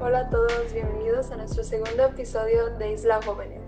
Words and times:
Hola 0.00 0.20
a 0.20 0.30
todos, 0.30 0.74
bienvenidos 0.74 1.30
a 1.30 1.36
nuestro 1.36 1.64
segundo 1.64 2.04
episodio 2.04 2.76
de 2.76 2.92
Isla 2.92 3.22
Jóvenes. 3.22 3.62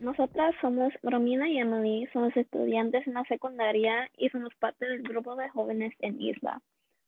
Nosotras 0.00 0.54
somos 0.60 0.92
Romina 1.02 1.48
y 1.48 1.58
Emily, 1.58 2.06
somos 2.12 2.36
estudiantes 2.36 3.04
en 3.08 3.14
la 3.14 3.24
secundaria 3.24 4.08
y 4.16 4.28
somos 4.28 4.54
parte 4.60 4.86
del 4.86 5.02
grupo 5.02 5.34
de 5.34 5.48
jóvenes 5.48 5.92
en 5.98 6.20
Isla. 6.20 6.62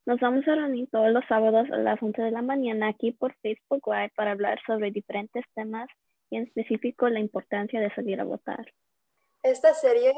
Nos 0.06 0.18
vamos 0.18 0.46
a 0.48 0.56
reunir 0.56 0.88
todos 0.90 1.12
los 1.12 1.24
sábados 1.28 1.70
a 1.70 1.76
las 1.76 2.02
11 2.02 2.20
de 2.20 2.30
la 2.32 2.42
mañana 2.42 2.88
aquí 2.88 3.12
por 3.12 3.34
Facebook 3.42 3.82
Live 3.86 4.12
para 4.16 4.32
hablar 4.32 4.58
sobre 4.66 4.90
diferentes 4.90 5.44
temas 5.54 5.88
y 6.30 6.36
en 6.36 6.44
específico 6.44 7.08
la 7.08 7.20
importancia 7.20 7.78
de 7.78 7.94
salir 7.94 8.20
a 8.20 8.24
votar. 8.24 8.66
Esta 9.42 9.72
serie 9.72 10.12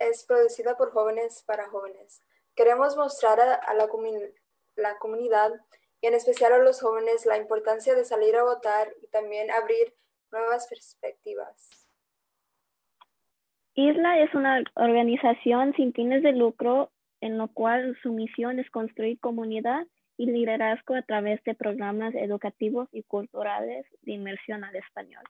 es 0.00 0.24
producida 0.24 0.76
por 0.76 0.92
jóvenes 0.92 1.42
para 1.46 1.68
jóvenes. 1.68 2.22
Queremos 2.54 2.96
mostrar 2.96 3.40
a, 3.40 3.74
la, 3.74 3.88
comunidad 4.98 5.52
y 6.00 6.06
en 6.06 6.14
especial 6.14 6.52
a 6.52 6.58
los 6.58 6.80
jóvenes 6.80 7.26
la 7.26 7.36
importancia 7.36 7.96
de 7.96 8.04
salir 8.04 8.36
a 8.36 8.44
votar 8.44 8.88
y 9.02 9.08
también 9.08 9.50
abrir 9.50 9.94
nuevas 10.30 10.68
perspectivas. 10.68 11.88
Isla 13.74 14.20
es 14.20 14.32
una 14.34 14.62
organización 14.74 15.72
sin 15.74 15.92
fines 15.92 16.22
de 16.22 16.32
lucro 16.32 16.92
en 17.20 17.36
lo 17.36 17.48
cual 17.48 17.98
su 18.02 18.12
misión 18.12 18.60
es 18.60 18.70
construir 18.70 19.18
comunidad 19.18 19.86
y 20.16 20.26
liderazgo 20.26 20.94
a 20.94 21.02
través 21.02 21.42
de 21.44 21.54
programas 21.54 22.14
educativos 22.14 22.88
y 22.92 23.02
culturales 23.02 23.86
de 24.02 24.12
inmersión 24.12 24.62
al 24.62 24.76
español. 24.76 25.24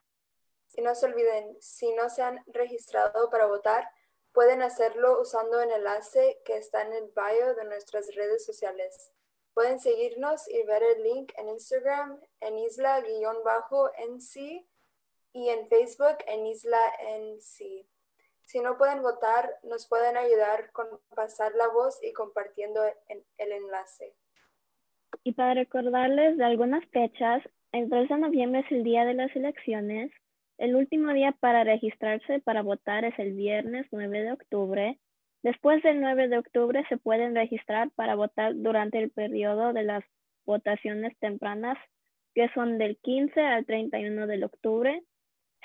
Si 0.69 0.81
no 0.81 0.93
se 0.93 1.07
olviden, 1.07 1.57
si 1.59 1.91
no 1.93 2.09
se 2.09 2.21
han 2.21 2.43
registrado 2.47 3.29
para 3.31 3.47
votar, 3.47 3.89
pueden 4.31 4.61
hacerlo 4.61 5.19
usando 5.19 5.59
el 5.61 5.71
enlace 5.71 6.39
que 6.45 6.57
está 6.57 6.83
en 6.83 6.93
el 6.93 7.11
bio 7.15 7.55
de 7.55 7.65
nuestras 7.65 8.13
redes 8.15 8.45
sociales. 8.45 9.11
Pueden 9.55 9.79
seguirnos 9.79 10.47
y 10.47 10.61
ver 10.63 10.83
el 10.83 11.03
link 11.03 11.31
en 11.37 11.49
Instagram 11.49 12.21
en 12.39 12.59
isla-nc 12.59 14.35
y 15.33 15.49
en 15.49 15.67
Facebook 15.69 16.17
en 16.27 16.45
isla-nc. 16.45 17.87
Si 18.43 18.59
no 18.61 18.77
pueden 18.77 19.01
votar, 19.01 19.57
nos 19.63 19.87
pueden 19.87 20.17
ayudar 20.17 20.71
con 20.71 20.87
pasar 21.15 21.53
la 21.55 21.67
voz 21.69 21.97
y 22.03 22.13
compartiendo 22.13 22.83
el 23.07 23.51
enlace. 23.51 24.15
Y 25.23 25.33
para 25.33 25.55
recordarles 25.55 26.37
de 26.37 26.45
algunas 26.45 26.85
fechas, 26.89 27.41
el 27.71 27.89
3 27.89 28.09
de 28.09 28.17
noviembre 28.17 28.61
es 28.61 28.71
el 28.71 28.83
día 28.83 29.03
de 29.05 29.15
las 29.15 29.35
elecciones. 29.35 30.11
El 30.59 30.75
último 30.75 31.13
día 31.13 31.31
para 31.39 31.63
registrarse 31.63 32.41
para 32.41 32.61
votar 32.61 33.05
es 33.05 33.17
el 33.17 33.31
viernes 33.31 33.87
9 33.93 34.23
de 34.23 34.33
octubre. 34.33 34.99
Después 35.41 35.81
del 35.83 36.01
9 36.01 36.27
de 36.27 36.37
octubre 36.37 36.83
se 36.89 36.97
pueden 36.97 37.33
registrar 37.33 37.89
para 37.91 38.15
votar 38.15 38.51
durante 38.55 38.99
el 39.01 39.09
periodo 39.09 39.71
de 39.71 39.83
las 39.83 40.03
votaciones 40.45 41.17
tempranas, 41.19 41.77
que 42.35 42.49
son 42.49 42.77
del 42.77 42.97
15 42.97 43.39
al 43.39 43.65
31 43.65 44.27
de 44.27 44.43
octubre. 44.43 45.01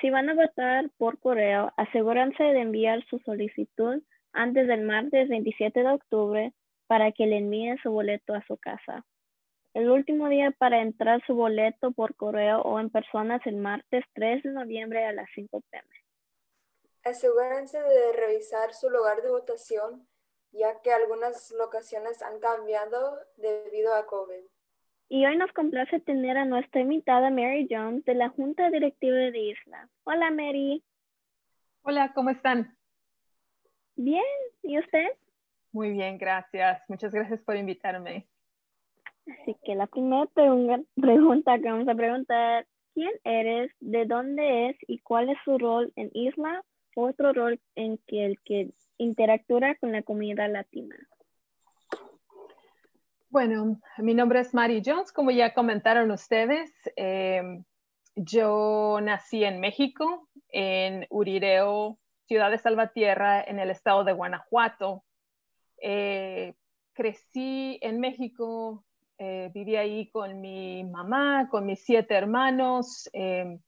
Si 0.00 0.10
van 0.10 0.28
a 0.28 0.34
votar 0.34 0.88
por 0.96 1.18
correo, 1.18 1.72
asegúrense 1.76 2.44
de 2.44 2.60
enviar 2.60 3.04
su 3.06 3.18
solicitud 3.18 4.00
antes 4.32 4.68
del 4.68 4.82
martes 4.82 5.28
27 5.28 5.80
de 5.80 5.88
octubre 5.88 6.52
para 6.86 7.10
que 7.10 7.26
le 7.26 7.38
envíen 7.38 7.78
su 7.78 7.90
boleto 7.90 8.32
a 8.32 8.46
su 8.46 8.56
casa. 8.58 9.04
El 9.74 9.90
último 9.90 10.28
día 10.28 10.52
para 10.52 10.80
entrar 10.80 11.20
su 11.26 11.34
boleto 11.34 11.90
por 11.90 12.14
correo 12.14 12.60
o 12.62 12.78
en 12.78 12.90
persona 12.90 13.36
es 13.36 13.46
el 13.46 13.56
martes 13.56 14.04
3 14.14 14.44
de 14.44 14.50
noviembre 14.52 15.04
a 15.04 15.12
las 15.12 15.28
5 15.34 15.60
pm. 15.68 15.88
Asegúrense 17.02 17.82
de 17.82 18.12
revisar 18.12 18.72
su 18.72 18.88
lugar 18.88 19.20
de 19.22 19.30
votación, 19.30 20.06
ya 20.52 20.80
que 20.80 20.92
algunas 20.92 21.50
locaciones 21.58 22.22
han 22.22 22.38
cambiado 22.38 23.18
debido 23.36 23.92
a 23.94 24.06
COVID. 24.06 24.44
Y 25.08 25.26
hoy 25.26 25.36
nos 25.36 25.52
complace 25.52 25.98
tener 26.00 26.38
a 26.38 26.44
nuestra 26.44 26.80
invitada 26.80 27.30
Mary 27.30 27.66
Jones 27.68 28.04
de 28.04 28.14
la 28.14 28.28
Junta 28.28 28.70
Directiva 28.70 29.16
de 29.16 29.38
Isla. 29.38 29.88
Hola 30.04 30.30
Mary. 30.30 30.84
Hola, 31.82 32.12
¿cómo 32.14 32.30
están? 32.30 32.78
Bien, 33.96 34.22
¿y 34.62 34.78
usted? 34.78 35.08
Muy 35.72 35.90
bien, 35.90 36.16
gracias. 36.16 36.80
Muchas 36.88 37.12
gracias 37.12 37.40
por 37.40 37.56
invitarme. 37.56 38.28
Así 39.26 39.56
que 39.64 39.74
la 39.74 39.86
primera 39.86 40.28
pregunta 40.94 41.58
que 41.58 41.70
vamos 41.70 41.88
a 41.88 41.94
preguntar, 41.94 42.66
¿quién 42.94 43.12
eres? 43.24 43.72
¿De 43.80 44.04
dónde 44.04 44.68
es? 44.68 44.76
¿Y 44.86 44.98
cuál 45.00 45.30
es 45.30 45.38
su 45.44 45.58
rol 45.58 45.92
en 45.96 46.10
Isla? 46.12 46.62
Otro 46.96 47.32
rol 47.32 47.60
en 47.74 47.98
que 48.06 48.24
el 48.24 48.40
que 48.44 48.70
interactúa 48.98 49.74
con 49.76 49.92
la 49.92 50.02
comunidad 50.02 50.50
latina. 50.50 50.96
Bueno, 53.30 53.80
mi 53.98 54.14
nombre 54.14 54.40
es 54.40 54.54
Mary 54.54 54.80
Jones, 54.84 55.10
como 55.10 55.32
ya 55.32 55.54
comentaron 55.54 56.12
ustedes. 56.12 56.72
Em, 56.94 57.64
yo 58.14 59.00
nací 59.02 59.42
en 59.42 59.58
México, 59.58 60.28
en 60.50 61.04
Urireo, 61.10 61.98
ciudad 62.28 62.50
de 62.52 62.58
Salvatierra, 62.58 63.42
en 63.42 63.58
el 63.58 63.70
estado 63.70 64.04
de 64.04 64.12
Guanajuato. 64.12 65.02
Eh, 65.82 66.54
crecí 66.92 67.78
en 67.82 67.98
México, 67.98 68.84
eh, 69.18 69.50
viví 69.54 69.76
ahí 69.76 70.10
con 70.10 70.40
mi 70.40 70.84
mamá, 70.84 71.48
con 71.50 71.66
mis 71.66 71.84
siete 71.84 72.14
hermanos. 72.14 73.08
Em, 73.12 73.60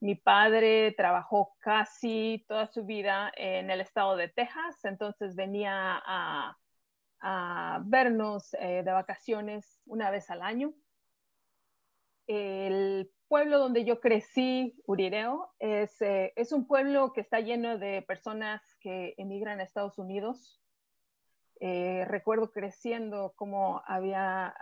mi 0.00 0.14
padre 0.14 0.92
trabajó 0.96 1.54
casi 1.60 2.44
toda 2.48 2.66
su 2.66 2.84
vida 2.84 3.32
en 3.36 3.70
el 3.70 3.80
estado 3.80 4.16
de 4.16 4.28
Texas, 4.28 4.84
entonces 4.84 5.34
venía 5.36 6.02
a 6.04 6.56
vernos 7.84 8.54
eh, 8.54 8.82
de 8.84 8.92
vacaciones 8.92 9.80
una 9.86 10.10
vez 10.10 10.30
al 10.30 10.42
año. 10.42 10.72
El 12.26 13.10
pueblo 13.28 13.58
donde 13.58 13.84
yo 13.84 14.00
crecí, 14.00 14.74
Urireo, 14.86 15.52
es, 15.58 16.00
eh, 16.02 16.32
es 16.36 16.52
un 16.52 16.66
pueblo 16.66 17.12
que 17.12 17.20
está 17.20 17.40
lleno 17.40 17.78
de 17.78 18.02
personas 18.02 18.62
que 18.80 19.14
emigran 19.18 19.60
a 19.60 19.64
Estados 19.64 19.98
Unidos. 19.98 20.60
Eh, 21.60 22.04
recuerdo 22.08 22.50
creciendo 22.50 23.34
como 23.36 23.82
había 23.86 24.54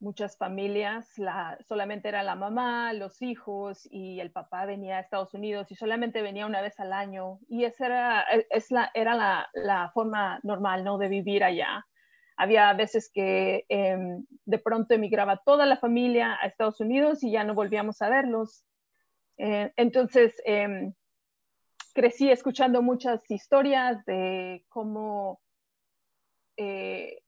muchas 0.00 0.36
familias, 0.36 1.16
la, 1.16 1.58
solamente 1.66 2.08
era 2.08 2.22
la 2.22 2.34
mamá, 2.34 2.92
los 2.92 3.22
hijos 3.22 3.88
y 3.90 4.20
el 4.20 4.30
papá 4.30 4.66
venía 4.66 4.98
a 4.98 5.00
Estados 5.00 5.34
Unidos 5.34 5.70
y 5.70 5.76
solamente 5.76 6.22
venía 6.22 6.46
una 6.46 6.60
vez 6.60 6.78
al 6.78 6.92
año 6.92 7.38
y 7.48 7.64
esa 7.64 7.86
era, 7.86 8.22
e, 8.32 8.46
es 8.50 8.70
la, 8.70 8.90
era 8.94 9.14
la, 9.14 9.48
la, 9.54 9.90
forma 9.92 10.40
normal 10.42 10.84
¿no? 10.84 10.98
de 10.98 11.08
vivir 11.08 11.42
allá. 11.42 11.86
Había 12.36 12.72
veces 12.74 13.10
que 13.12 13.64
em, 13.68 14.26
de 14.44 14.58
pronto 14.58 14.94
emigraba 14.94 15.38
toda 15.44 15.66
la 15.66 15.76
familia 15.76 16.36
a 16.40 16.46
Estados 16.46 16.80
Unidos 16.80 17.22
y 17.22 17.30
ya 17.30 17.44
no 17.44 17.54
volvíamos 17.54 18.02
a 18.02 18.08
verlos. 18.08 18.64
Eh, 19.38 19.72
entonces, 19.76 20.34
em, 20.44 20.92
crecí 21.94 22.30
escuchando 22.30 22.82
muchas 22.82 23.30
historias 23.30 24.04
de 24.04 24.64
cómo, 24.68 25.40
eh, 26.56 27.20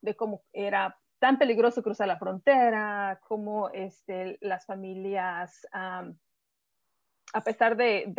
de 0.00 0.16
cómo 0.16 0.44
era 0.52 0.98
tan 1.18 1.38
peligroso 1.38 1.82
cruzar 1.82 2.08
la 2.08 2.18
frontera, 2.18 3.20
como 3.28 3.70
este, 3.70 4.38
las 4.40 4.66
familias, 4.66 5.66
a 5.72 7.40
pesar 7.44 7.76
de, 7.76 8.12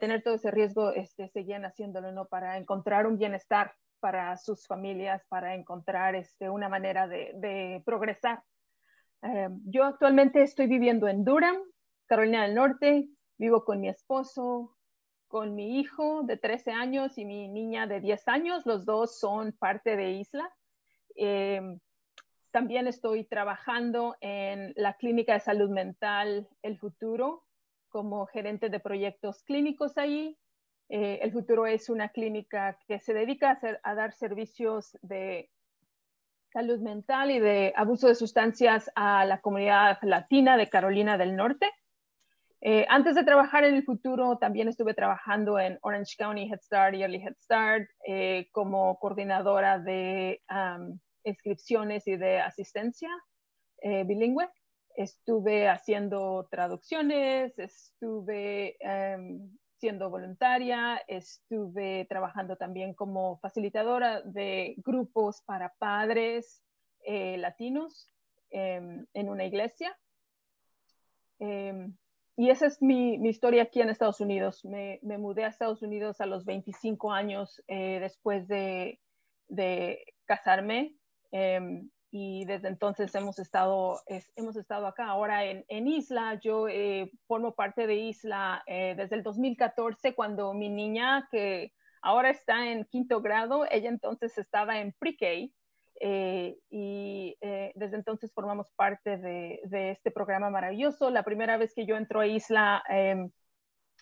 tener 0.00 0.22
todo 0.22 0.34
ese 0.34 0.50
riesgo, 0.50 0.90
este, 0.90 1.28
seguían 1.28 1.64
haciéndolo 1.64 2.12
¿no? 2.12 2.26
para 2.26 2.56
encontrar 2.56 3.06
un 3.06 3.18
bienestar 3.18 3.74
para 4.00 4.36
sus 4.36 4.66
familias, 4.66 5.24
para 5.28 5.54
encontrar 5.54 6.14
este, 6.14 6.50
una 6.50 6.68
manera 6.68 7.06
de, 7.06 7.82
progresar. 7.86 8.42
Eh, 9.22 9.48
yo 9.66 9.84
actualmente 9.84 10.42
estoy 10.42 10.66
viviendo 10.66 11.08
en 11.08 11.24
Durham, 11.24 11.56
Carolina 12.06 12.42
del 12.42 12.54
Norte, 12.54 13.08
vivo 13.38 13.64
con 13.64 13.80
mi 13.80 13.88
esposo, 13.88 14.73
con 15.34 15.56
mi 15.56 15.80
hijo 15.80 16.22
de 16.22 16.36
13 16.36 16.70
años 16.70 17.18
y 17.18 17.24
mi 17.24 17.48
niña 17.48 17.88
de 17.88 17.98
10 17.98 18.28
años, 18.28 18.64
los 18.66 18.84
dos 18.84 19.18
son 19.18 19.50
parte 19.50 19.96
de 19.96 20.12
Isla. 20.12 20.48
Eh, 21.16 21.60
también 22.52 22.86
estoy 22.86 23.24
trabajando 23.24 24.14
en 24.20 24.72
la 24.76 24.94
Clínica 24.94 25.32
de 25.32 25.40
Salud 25.40 25.70
Mental 25.70 26.48
El 26.62 26.78
Futuro 26.78 27.42
como 27.88 28.26
gerente 28.26 28.68
de 28.68 28.78
proyectos 28.78 29.42
clínicos 29.42 29.98
ahí. 29.98 30.38
Eh, 30.88 31.18
el 31.20 31.32
Futuro 31.32 31.66
es 31.66 31.88
una 31.88 32.10
clínica 32.10 32.78
que 32.86 33.00
se 33.00 33.12
dedica 33.12 33.58
a, 33.82 33.94
dar 33.96 34.12
servicios 34.12 34.96
de 35.02 35.50
salud 36.52 36.78
mental 36.78 37.32
y 37.32 37.40
de 37.40 37.72
abuso 37.74 38.06
de 38.06 38.14
sustancias 38.14 38.88
a 38.94 39.24
la 39.24 39.40
comunidad 39.40 39.98
latina 40.02 40.56
de 40.56 40.68
Carolina 40.68 41.18
del 41.18 41.34
Norte. 41.34 41.72
Eh, 42.66 42.86
antes 42.88 43.14
de 43.14 43.24
trabajar 43.24 43.62
en 43.64 43.74
el 43.74 43.84
futuro, 43.84 44.38
también 44.38 44.68
estuve 44.68 44.94
trabajando 44.94 45.58
en 45.58 45.78
Orange 45.82 46.16
County 46.16 46.44
Head 46.50 46.62
Start 46.62 46.94
y 46.94 47.02
Early 47.02 47.18
Head 47.18 47.36
Start 47.38 47.86
eh, 48.08 48.48
como 48.52 48.98
coordinadora 48.98 49.78
de 49.78 50.40
inscripciones 51.24 52.08
y 52.08 52.16
de 52.16 52.40
asistencia 52.40 53.10
eh, 53.82 54.04
bilingüe. 54.04 54.48
Estuve 54.96 55.68
haciendo 55.68 56.48
traducciones, 56.50 57.52
estuve 57.58 58.78
em, 58.80 59.54
siendo 59.76 60.08
voluntaria, 60.08 61.02
estuve 61.06 62.06
trabajando 62.08 62.56
también 62.56 62.94
como 62.94 63.36
facilitadora 63.40 64.22
de 64.22 64.74
grupos 64.78 65.42
para 65.42 65.74
padres 65.78 66.62
latinos 67.06 68.10
em, 68.48 69.04
en 69.12 69.28
una 69.28 69.44
iglesia. 69.44 69.94
Em, 71.38 71.94
y 72.36 72.50
esa 72.50 72.66
es 72.66 72.82
mi, 72.82 73.14
historia 73.28 73.64
aquí 73.64 73.80
en 73.80 73.90
Estados 73.90 74.20
Unidos. 74.20 74.64
Me, 74.64 74.98
mudé 75.02 75.44
a 75.44 75.48
Estados 75.48 75.82
Unidos 75.82 76.20
a 76.20 76.26
los 76.26 76.44
25 76.44 77.12
años 77.12 77.62
eh, 77.68 77.98
después 78.00 78.48
de, 78.48 79.00
casarme 80.26 80.96
em, 81.30 81.90
y 82.10 82.44
desde 82.46 82.68
entonces 82.68 83.14
hemos 83.14 83.38
estado, 83.38 84.00
hemos 84.36 84.56
estado 84.56 84.86
acá. 84.86 85.06
Ahora 85.06 85.44
en, 85.44 85.88
Isla, 85.88 86.40
yo 86.42 86.66
eh, 86.68 87.10
formo 87.26 87.54
parte 87.54 87.86
de 87.86 87.96
Isla 87.96 88.64
eh, 88.66 88.94
desde 88.96 89.16
el 89.16 89.22
2014 89.22 90.14
cuando 90.14 90.54
mi 90.54 90.70
niña, 90.70 91.28
que 91.30 91.72
ahora 92.02 92.30
está 92.30 92.68
en 92.68 92.84
quinto 92.86 93.20
grado, 93.20 93.64
ella 93.70 93.90
entonces 93.90 94.36
estaba 94.38 94.80
en 94.80 94.92
pre-K 94.98 95.52
eh, 96.06 96.58
y 96.68 97.34
eh, 97.40 97.72
desde 97.76 97.96
entonces 97.96 98.30
formamos 98.34 98.70
parte 98.76 99.16
de, 99.16 99.90
este 99.90 100.10
programa 100.10 100.50
maravilloso. 100.50 101.08
La 101.08 101.22
primera 101.22 101.56
vez 101.56 101.72
que 101.74 101.86
yo 101.86 101.96
entro 101.96 102.20
a 102.20 102.26
Isla, 102.26 102.84
em, 102.90 103.30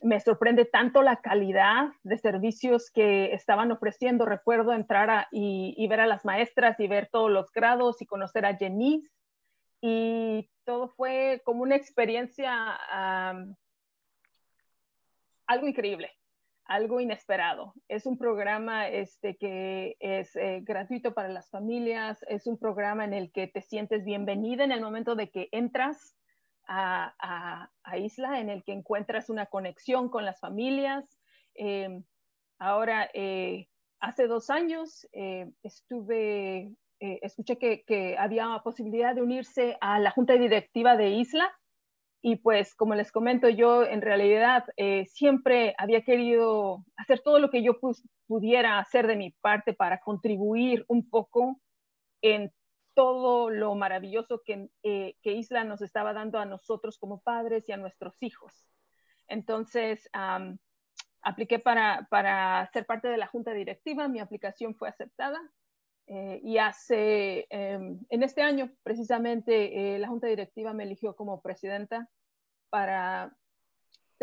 me 0.02 0.18
sorprende 0.18 0.64
tanto 0.64 1.02
la 1.02 1.20
calidad 1.20 1.90
de 2.02 2.18
servicios 2.18 2.90
que 2.90 3.32
estaban 3.34 3.70
ofreciendo. 3.70 4.24
Recuerdo 4.26 4.72
entrar 4.72 5.28
y, 5.30 5.86
ver 5.86 6.00
a 6.00 6.08
las 6.08 6.24
maestras 6.24 6.80
y 6.80 6.88
ver 6.88 7.08
todos 7.12 7.30
los 7.30 7.52
grados 7.52 8.02
y 8.02 8.06
conocer 8.06 8.46
a 8.46 8.56
Jenice. 8.56 9.08
Y 9.80 10.50
todo 10.64 10.88
fue 10.88 11.40
como 11.44 11.62
una 11.62 11.76
experiencia, 11.76 12.80
algo 15.46 15.68
increíble 15.68 16.10
algo 16.72 17.00
inesperado. 17.00 17.74
Es 17.86 18.06
un 18.06 18.16
programa 18.16 18.88
este, 18.88 19.36
que 19.36 19.96
es 20.00 20.34
eh, 20.36 20.60
gratuito 20.62 21.12
para 21.12 21.28
las 21.28 21.50
familias, 21.50 22.24
es 22.28 22.46
un 22.46 22.58
programa 22.58 23.04
en 23.04 23.12
el 23.12 23.30
que 23.30 23.46
te 23.46 23.60
sientes 23.60 24.06
bienvenida 24.06 24.64
en 24.64 24.72
el 24.72 24.80
momento 24.80 25.14
de 25.14 25.28
que 25.30 25.48
entras 25.52 26.16
a, 26.66 27.68
Isla, 27.98 28.40
en 28.40 28.48
el 28.48 28.64
que 28.64 28.72
encuentras 28.72 29.28
una 29.28 29.46
conexión 29.46 30.08
con 30.08 30.24
las 30.24 30.40
familias. 30.40 31.20
Em, 31.54 32.04
ahora, 32.58 33.10
eh, 33.12 33.68
hace 34.00 34.26
dos 34.26 34.48
años 34.48 35.06
eh, 35.12 35.50
estuve, 35.62 36.72
escuché 36.98 37.58
que, 37.58 37.82
que 37.84 38.16
había 38.16 38.46
posibilidad 38.64 39.14
de 39.14 39.20
unirse 39.20 39.76
a 39.82 39.98
la 39.98 40.10
junta 40.10 40.34
directiva 40.34 40.96
de 40.96 41.10
Isla 41.10 41.52
y 42.24 42.36
pues, 42.36 42.76
como 42.76 42.94
les 42.94 43.10
comento, 43.10 43.48
yo 43.48 43.84
en 43.84 44.00
realidad 44.00 44.64
eh, 44.76 45.06
siempre 45.06 45.74
había 45.76 46.02
querido 46.02 46.84
hacer 46.96 47.20
todo 47.20 47.40
lo 47.40 47.50
que 47.50 47.64
yo 47.64 47.80
pudiera 48.28 48.78
hacer 48.78 49.08
de 49.08 49.16
mi 49.16 49.32
parte 49.32 49.74
para 49.74 49.98
contribuir 49.98 50.84
un 50.86 51.10
poco 51.10 51.60
en 52.22 52.52
todo 52.94 53.50
lo 53.50 53.74
maravilloso 53.74 54.40
que, 54.44 54.68
eh, 54.84 55.16
que 55.20 55.32
Isla 55.32 55.64
nos 55.64 55.82
estaba 55.82 56.12
dando 56.12 56.38
a 56.38 56.46
nosotros 56.46 56.96
como 56.96 57.20
padres 57.20 57.68
y 57.68 57.72
a 57.72 57.76
nuestros 57.76 58.22
hijos. 58.22 58.70
Entonces, 59.26 60.08
apliqué 61.22 61.58
para, 61.58 62.06
para 62.08 62.70
ser 62.72 62.86
parte 62.86 63.08
de 63.08 63.16
la 63.16 63.26
junta 63.26 63.52
directiva, 63.52 64.06
mi 64.06 64.20
aplicación 64.20 64.76
fue 64.76 64.88
aceptada 64.88 65.40
eh, 66.06 66.40
y 66.42 66.58
hace, 66.58 67.46
em, 67.50 68.00
en 68.10 68.22
este 68.22 68.42
año, 68.42 68.70
precisamente, 68.82 69.94
eh, 69.94 69.98
la 69.98 70.08
Junta 70.08 70.26
Directiva 70.26 70.72
me 70.72 70.84
eligió 70.84 71.14
como 71.14 71.40
presidenta 71.40 72.08
para 72.70 73.36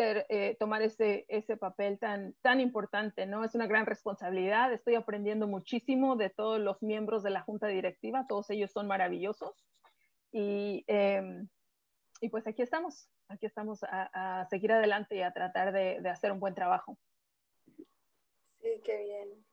eh, 0.02 0.56
tomar 0.58 0.82
ese, 0.82 1.26
papel 1.60 2.00
tan, 2.00 2.34
tan 2.42 2.62
importante, 2.62 3.26
¿no? 3.26 3.44
Es 3.44 3.54
una 3.54 3.68
gran 3.68 3.86
responsabilidad. 3.86 4.72
Estoy 4.72 4.96
aprendiendo 4.96 5.46
muchísimo 5.46 6.16
de 6.16 6.30
todos 6.30 6.58
los 6.60 6.82
miembros 6.82 7.22
de 7.22 7.32
la 7.32 7.42
Junta 7.42 7.68
Directiva. 7.68 8.26
Todos 8.28 8.50
ellos 8.50 8.72
son 8.72 8.88
maravillosos. 8.88 9.66
Y, 10.32 10.86
em, 10.88 11.50
y 12.22 12.30
pues 12.30 12.48
aquí 12.48 12.62
estamos. 12.62 13.10
Aquí 13.28 13.46
estamos 13.46 13.84
a, 13.84 14.40
a, 14.42 14.46
seguir 14.46 14.72
adelante 14.72 15.18
y 15.18 15.22
a 15.22 15.34
tratar 15.34 15.74
de, 15.74 16.00
de, 16.02 16.10
hacer 16.10 16.32
un 16.32 16.40
buen 16.40 16.56
trabajo. 16.56 16.98
Sí, 18.62 18.82
qué 18.84 19.04
bien. 19.04 19.49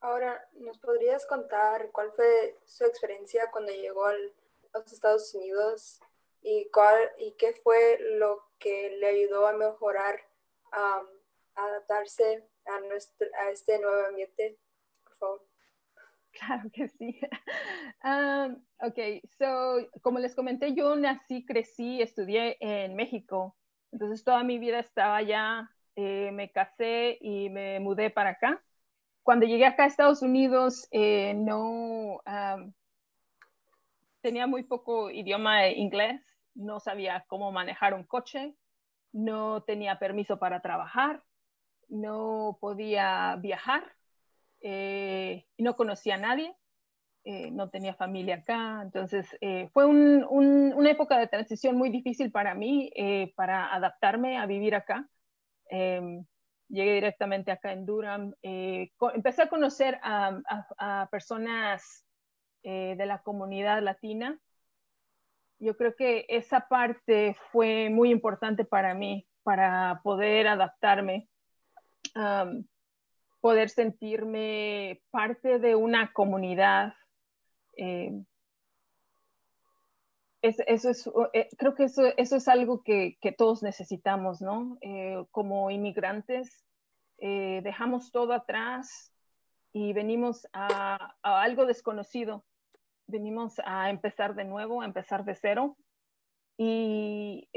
Ahora, 0.00 0.40
¿nos 0.54 0.78
podrías 0.78 1.26
contar 1.26 1.90
cuál 1.90 2.12
fue 2.12 2.58
su 2.64 2.84
experiencia 2.84 3.50
cuando 3.50 3.72
llegó 3.72 4.06
a 4.06 4.14
los 4.74 4.92
Estados 4.92 5.34
Unidos 5.34 6.00
y, 6.42 6.68
cuál, 6.70 7.10
y 7.18 7.32
qué 7.32 7.54
fue 7.54 7.98
lo 8.18 8.40
que 8.58 8.96
le 8.98 9.06
ayudó 9.06 9.46
a 9.46 9.52
mejorar, 9.54 10.20
a 10.70 11.02
adaptarse 11.54 12.46
a, 12.66 12.80
nuestro, 12.80 13.26
a 13.40 13.50
este 13.50 13.80
nuevo 13.80 14.06
ambiente? 14.06 14.58
Por 15.02 15.14
favor. 15.16 15.46
Claro 16.32 16.70
que 16.72 16.88
sí. 16.88 17.18
Um, 18.04 18.62
ok, 18.78 18.98
so, 19.36 19.88
como 20.00 20.20
les 20.20 20.36
comenté, 20.36 20.74
yo 20.74 20.94
nací, 20.94 21.44
crecí, 21.44 22.00
estudié 22.00 22.56
en 22.60 22.94
México. 22.94 23.56
Entonces, 23.90 24.22
toda 24.22 24.44
mi 24.44 24.58
vida 24.58 24.78
estaba 24.78 25.16
allá. 25.16 25.68
Eh, 25.96 26.30
me 26.30 26.52
casé 26.52 27.18
y 27.20 27.50
me 27.50 27.80
mudé 27.80 28.10
para 28.10 28.30
acá 28.30 28.62
cuando 29.26 29.44
llegué 29.44 29.66
acá 29.66 29.82
a 29.82 29.86
Estados 29.88 30.22
Unidos, 30.22 30.86
eh, 30.92 31.34
no 31.34 32.22
tenía 34.20 34.46
muy 34.46 34.62
poco 34.62 35.10
idioma 35.10 35.66
inglés, 35.66 36.22
no 36.54 36.78
sabía 36.78 37.24
cómo 37.26 37.50
manejar 37.50 37.92
un 37.92 38.04
coche, 38.04 38.54
no 39.10 39.64
tenía 39.64 39.98
permiso 39.98 40.38
para 40.38 40.60
trabajar, 40.60 41.24
no 41.88 42.56
podía 42.60 43.34
viajar, 43.40 43.82
eh, 44.60 45.44
no 45.58 45.74
conocía 45.74 46.14
a 46.14 46.18
nadie, 46.18 46.54
eh, 47.24 47.50
no 47.50 47.68
tenía 47.68 47.94
familia 47.94 48.36
acá. 48.36 48.80
Entonces, 48.80 49.36
fue 49.72 49.86
una 49.86 50.90
época 50.90 51.18
de 51.18 51.26
transición 51.26 51.76
muy 51.76 51.90
difícil 51.90 52.30
para 52.30 52.54
mí, 52.54 52.92
para 53.34 53.74
adaptarme 53.74 54.38
a 54.38 54.46
vivir 54.46 54.76
acá. 54.76 55.08
Llegué 56.68 56.94
directamente 56.94 57.52
acá 57.52 57.72
en 57.72 57.86
Durham. 57.86 58.34
Eh, 58.42 58.90
empecé 59.14 59.42
a 59.42 59.48
conocer 59.48 59.98
a, 60.02 61.08
personas 61.10 62.04
eh, 62.62 62.94
de 62.96 63.06
la 63.06 63.22
comunidad 63.22 63.82
latina. 63.82 64.38
Yo 65.58 65.76
creo 65.76 65.94
que 65.94 66.26
esa 66.28 66.68
parte 66.68 67.36
fue 67.50 67.88
muy 67.88 68.10
importante 68.10 68.64
para 68.64 68.94
mí, 68.94 69.26
para 69.42 70.00
poder 70.02 70.48
adaptarme, 70.48 71.28
poder 73.40 73.70
sentirme 73.70 75.00
parte 75.10 75.58
de 75.58 75.76
una 75.76 76.12
comunidad. 76.12 76.94
Eh, 77.76 78.10
eso 80.46 80.90
es, 80.90 81.10
eh, 81.32 81.48
creo 81.56 81.74
que 81.74 81.84
eso, 81.84 82.02
eso 82.16 82.36
es 82.36 82.48
algo 82.48 82.82
que, 82.82 83.16
que 83.20 83.32
todos 83.32 83.62
necesitamos, 83.62 84.40
¿no? 84.40 84.78
Eh, 84.80 85.24
como 85.30 85.70
inmigrantes, 85.70 86.64
eh, 87.18 87.60
dejamos 87.62 88.12
todo 88.12 88.32
atrás 88.32 89.12
y 89.72 89.92
venimos 89.92 90.46
a, 90.52 91.16
a, 91.22 91.42
algo 91.42 91.66
desconocido. 91.66 92.44
Venimos 93.06 93.60
a 93.64 93.90
empezar 93.90 94.34
de 94.34 94.44
nuevo, 94.44 94.82
a 94.82 94.84
empezar 94.84 95.24
de 95.24 95.34
cero 95.34 95.76
y 96.58 97.48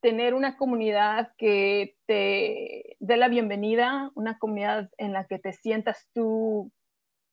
tener 0.00 0.34
una 0.34 0.56
comunidad 0.56 1.32
que 1.36 1.96
te 2.06 2.96
dé 3.00 3.16
la 3.16 3.28
bienvenida, 3.28 4.10
una 4.14 4.38
comunidad 4.38 4.88
en 4.96 5.12
la 5.12 5.26
que 5.26 5.38
te 5.38 5.52
sientas 5.52 6.08
tú 6.14 6.72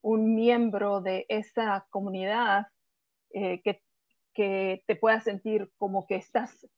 un 0.02 0.36
miembro 0.36 1.00
de 1.02 1.26
esa 1.30 1.88
comunidad, 1.90 2.68
que 3.32 3.82
que 4.38 4.84
te 4.86 4.96
puedas 4.96 5.24
sentir 5.24 5.72
como 5.80 6.06
que 6.06 6.16
estás 6.16 6.70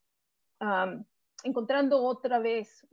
encontrando 1.43 2.01
otra 2.05 2.39
vez 2.39 2.87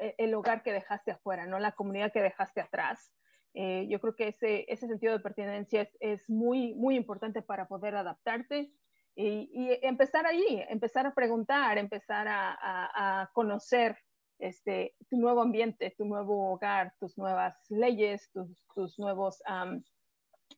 e, 0.00 0.14
el 0.18 0.34
hogar 0.34 0.64
que 0.64 0.72
dejaste 0.72 1.12
afuera, 1.12 1.46
¿no? 1.46 1.60
La 1.60 1.72
comunidad 1.72 2.12
que 2.12 2.20
dejaste 2.20 2.60
atrás. 2.60 3.12
Eh, 3.54 3.86
yo 3.88 4.00
creo 4.00 4.16
que 4.16 4.34
ese, 4.66 4.88
sentido 4.88 5.12
de 5.12 5.20
pertenencia 5.20 5.88
es, 6.00 6.28
muy, 6.28 6.74
muy 6.74 6.96
importante 6.96 7.40
para 7.40 7.68
poder 7.68 7.94
adaptarte 7.94 8.72
y, 9.14 9.78
empezar 9.82 10.26
ahí, 10.26 10.64
empezar 10.68 11.06
a 11.06 11.14
preguntar, 11.14 11.78
empezar 11.78 12.26
a, 12.28 13.30
conocer 13.32 13.96
este, 14.40 14.96
tu 15.08 15.18
nuevo 15.18 15.40
ambiente, 15.40 15.94
tu 15.96 16.04
nuevo 16.04 16.52
hogar, 16.52 16.94
tus 16.98 17.16
nuevas 17.16 17.54
leyes, 17.68 18.28
tus, 18.32 18.66
tus 18.74 18.98
nuevos, 18.98 19.40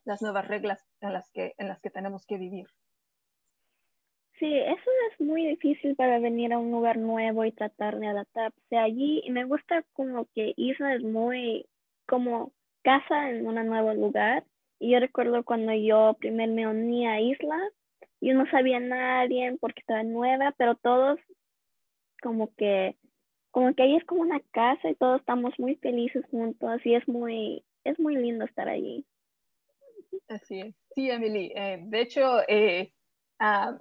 las 0.05 0.23
nuevas 0.23 0.49
reglas 0.49 0.83
en 1.01 1.13
las 1.13 1.31
que 1.83 1.91
tenemos 1.91 2.25
que 2.25 2.39
vivir. 2.39 2.67
Sí, 4.43 4.59
eso 4.59 4.91
es 5.13 5.21
muy 5.21 5.47
difícil 5.47 5.95
para 5.95 6.19
venir 6.19 6.53
a 6.53 6.59
un 6.59 6.73
lugar 6.73 6.99
nuevo 6.99 7.45
y 7.45 7.53
tratar 7.53 8.01
de 8.01 8.09
adaptarse 8.09 8.77
allí. 8.77 9.23
Y 9.25 9.31
me 9.31 9.45
gusta 9.45 9.85
como 9.93 10.27
que 10.35 10.53
Isla 10.57 10.97
es 10.97 11.03
muy 11.05 11.69
como 12.09 12.53
casa 12.83 13.31
en 13.31 13.47
un 13.47 13.55
nuevo 13.65 13.95
lugar. 13.95 14.45
Y 14.81 14.91
yo 14.91 14.99
recuerdo 14.99 15.45
cuando 15.45 15.73
yo 15.75 16.17
primero 16.19 16.53
me 16.53 16.67
uní 16.67 17.07
a 17.07 17.21
Isla, 17.21 17.57
yo 18.21 18.35
no 18.35 18.51
sabía 18.51 18.79
a 18.79 18.81
nadie 18.81 19.57
porque 19.61 19.79
estaba 19.79 20.03
nueva, 20.03 20.53
pero 20.59 20.75
todos 20.75 21.21
como 22.21 22.53
que 22.57 22.97
como 23.53 23.73
que 23.77 23.85
ahí 23.85 23.95
es 23.95 24.05
como 24.07 24.23
una 24.23 24.41
casa 24.51 24.91
y 24.91 24.97
todos 24.97 25.21
estamos 25.21 25.57
muy 25.57 25.77
felices 25.77 26.25
juntos 26.33 26.81
y 26.85 26.97
es 26.97 27.07
muy, 27.07 27.65
es 27.85 27.97
muy 28.01 28.17
lindo 28.17 28.45
estar 28.45 28.69
allí. 28.69 29.07
Así 30.27 30.63
es. 30.63 30.75
Sí, 30.97 31.09
Emily. 31.09 31.53
Eh, 31.55 31.79
de 31.85 32.01
hecho, 32.01 32.41
eh, 32.49 32.93
ah, 33.39 33.79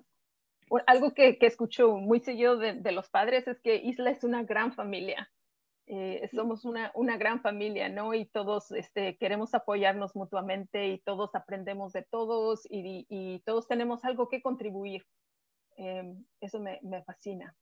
algo 0.87 1.13
que, 1.13 1.37
que, 1.37 1.47
escucho 1.47 1.95
muy 1.97 2.19
seguido 2.19 2.57
de, 2.57 2.73
de, 2.73 2.91
los 2.91 3.09
padres 3.09 3.47
es 3.47 3.59
que 3.59 3.75
Isla 3.75 4.11
es 4.11 4.23
una 4.23 4.43
gran 4.43 4.73
familia. 4.73 5.29
Eh, 5.87 6.29
somos 6.33 6.63
una, 6.63 6.91
una, 6.95 7.17
gran 7.17 7.41
familia, 7.41 7.89
¿no? 7.89 8.13
Y 8.13 8.25
todos 8.25 8.71
este, 8.71 9.17
queremos 9.17 9.53
apoyarnos 9.53 10.15
mutuamente 10.15 10.87
y 10.87 10.99
todos 10.99 11.35
aprendemos 11.35 11.91
de 11.91 12.03
todos 12.03 12.65
y, 12.69 13.05
y 13.09 13.39
todos 13.39 13.67
tenemos 13.67 14.05
algo 14.05 14.29
que 14.29 14.41
contribuir. 14.41 15.05
eso 16.39 16.59
me, 16.59 16.79
me 16.83 17.03
fascina. 17.03 17.55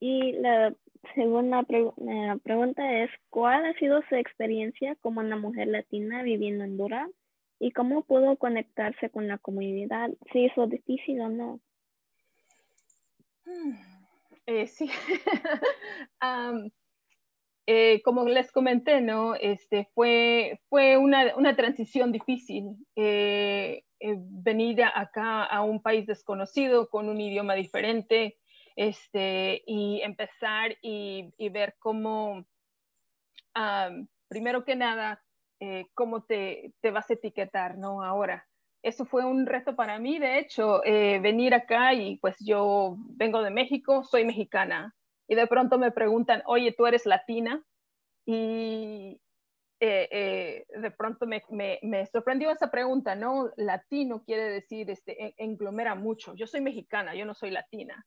Y 0.00 0.32
la 0.32 0.74
segunda 1.14 1.64
eh, 1.68 2.38
pregunta 2.42 3.02
es, 3.02 3.10
¿cuál 3.30 3.64
ha 3.64 3.72
sido 3.74 4.02
su 4.08 4.14
experiencia 4.14 4.94
como 5.00 5.20
una 5.20 5.36
mujer 5.36 5.68
latina 5.68 6.22
viviendo 6.22 6.64
en 6.64 6.72
Honduras? 6.72 7.10
¿Y 7.58 7.72
cómo 7.72 8.04
pudo 8.04 8.36
conectarse 8.36 9.10
con 9.10 9.28
la 9.28 9.38
comunidad? 9.38 10.10
¿Si 10.32 10.44
hizo 10.44 10.66
difícil 10.66 11.20
o 11.20 11.28
no? 11.28 11.60
Eh, 14.46 14.66
sí. 14.66 14.90
eh, 17.66 18.02
como 18.02 18.28
les 18.28 18.52
comenté, 18.52 19.00
¿no? 19.00 19.34
Este, 19.34 19.88
fue 19.94 20.60
fue 20.68 20.96
una, 20.96 21.34
una 21.36 21.56
transición 21.56 22.12
difícil. 22.12 22.76
Eh, 22.94 23.82
venir 23.98 24.82
acá 24.84 25.44
a 25.44 25.62
un 25.62 25.80
país 25.82 26.06
desconocido 26.06 26.90
con 26.90 27.08
un 27.08 27.20
idioma 27.20 27.54
diferente, 27.54 28.36
este, 28.76 29.62
y 29.66 30.02
empezar 30.02 30.76
y, 30.82 31.32
ver 31.50 31.76
cómo, 31.78 32.44
primero 34.28 34.64
que 34.66 34.76
nada, 34.76 35.24
eh, 35.60 35.86
cómo 35.94 36.24
te, 36.24 36.72
te, 36.80 36.90
vas 36.90 37.10
a 37.10 37.14
etiquetar, 37.14 37.78
¿no? 37.78 38.02
Ahora, 38.02 38.46
eso 38.82 39.04
fue 39.04 39.24
un 39.24 39.46
reto 39.46 39.74
para 39.74 39.98
mí, 39.98 40.18
de 40.18 40.38
hecho, 40.38 40.84
eh, 40.84 41.18
venir 41.20 41.54
acá 41.54 41.94
y 41.94 42.18
pues 42.18 42.36
yo 42.40 42.96
vengo 42.98 43.42
de 43.42 43.50
México, 43.50 44.04
soy 44.04 44.24
mexicana, 44.24 44.94
y 45.28 45.34
de 45.34 45.46
pronto 45.46 45.78
me 45.78 45.90
preguntan, 45.90 46.42
oye, 46.46 46.72
tú 46.72 46.86
eres 46.86 47.06
latina, 47.06 47.62
y 48.24 49.20
eh, 49.80 50.66
de 50.68 50.90
pronto 50.90 51.26
me, 51.26 51.42
me, 51.50 51.78
me, 51.82 52.06
sorprendió 52.06 52.50
esa 52.50 52.70
pregunta, 52.70 53.14
¿no? 53.14 53.50
Latino 53.56 54.24
quiere 54.24 54.44
decir, 54.50 54.90
este, 54.90 55.34
englomera 55.36 55.94
mucho. 55.94 56.34
Yo 56.34 56.46
soy 56.46 56.60
mexicana, 56.60 57.14
yo 57.14 57.24
no 57.24 57.34
soy 57.34 57.50
latina 57.50 58.04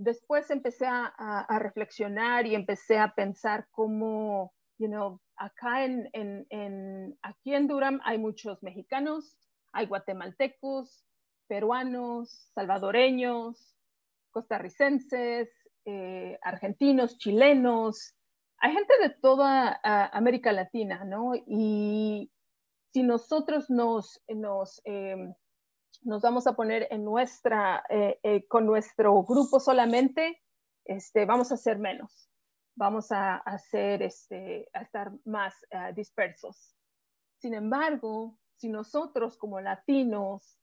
después 0.00 0.50
empecé 0.50 0.86
a, 0.86 1.58
reflexionar 1.58 2.46
y 2.46 2.54
empecé 2.54 2.98
a 2.98 3.14
pensar 3.14 3.68
cómo, 3.70 4.52
you 4.78 4.88
know, 4.88 5.20
acá 5.40 5.84
en, 5.84 6.08
en, 6.12 7.18
aquí 7.22 7.54
en 7.54 7.66
Durham 7.66 8.00
hay 8.04 8.18
muchos 8.18 8.62
mexicanos, 8.62 9.36
hay 9.72 9.86
guatemaltecos, 9.86 11.04
peruanos, 11.48 12.50
salvadoreños, 12.54 13.74
costarricenses, 14.30 15.48
eh, 15.84 16.38
argentinos, 16.42 17.18
chilenos, 17.18 18.14
hay 18.58 18.74
gente 18.74 18.94
de 19.00 19.10
toda 19.10 19.80
América 20.12 20.52
Latina, 20.52 21.04
¿no? 21.04 21.32
Y 21.34 22.30
si 22.92 23.02
nosotros 23.02 23.70
nos, 23.70 24.22
nos 24.28 24.82
em, 24.84 25.34
nos 26.02 26.22
vamos 26.22 26.46
a 26.46 26.54
poner 26.54 26.88
en 26.90 27.04
nuestra, 27.04 27.84
eh, 27.88 28.18
eh, 28.22 28.46
con 28.46 28.66
nuestro 28.66 29.22
grupo 29.22 29.60
solamente, 29.60 30.40
este, 30.84 31.24
vamos 31.26 31.52
a 31.52 31.56
ser 31.56 31.78
menos, 31.78 32.28
vamos 32.74 33.12
a, 33.12 33.36
hacer, 33.36 34.02
este, 34.02 34.68
a 34.72 34.82
estar 34.82 35.12
más 35.24 35.54
uh, 35.72 35.94
dispersos. 35.94 36.74
Sin 37.38 37.54
embargo, 37.54 38.36
si 38.56 38.68
nosotros 38.68 39.36
como 39.36 39.60
latinos 39.60 40.58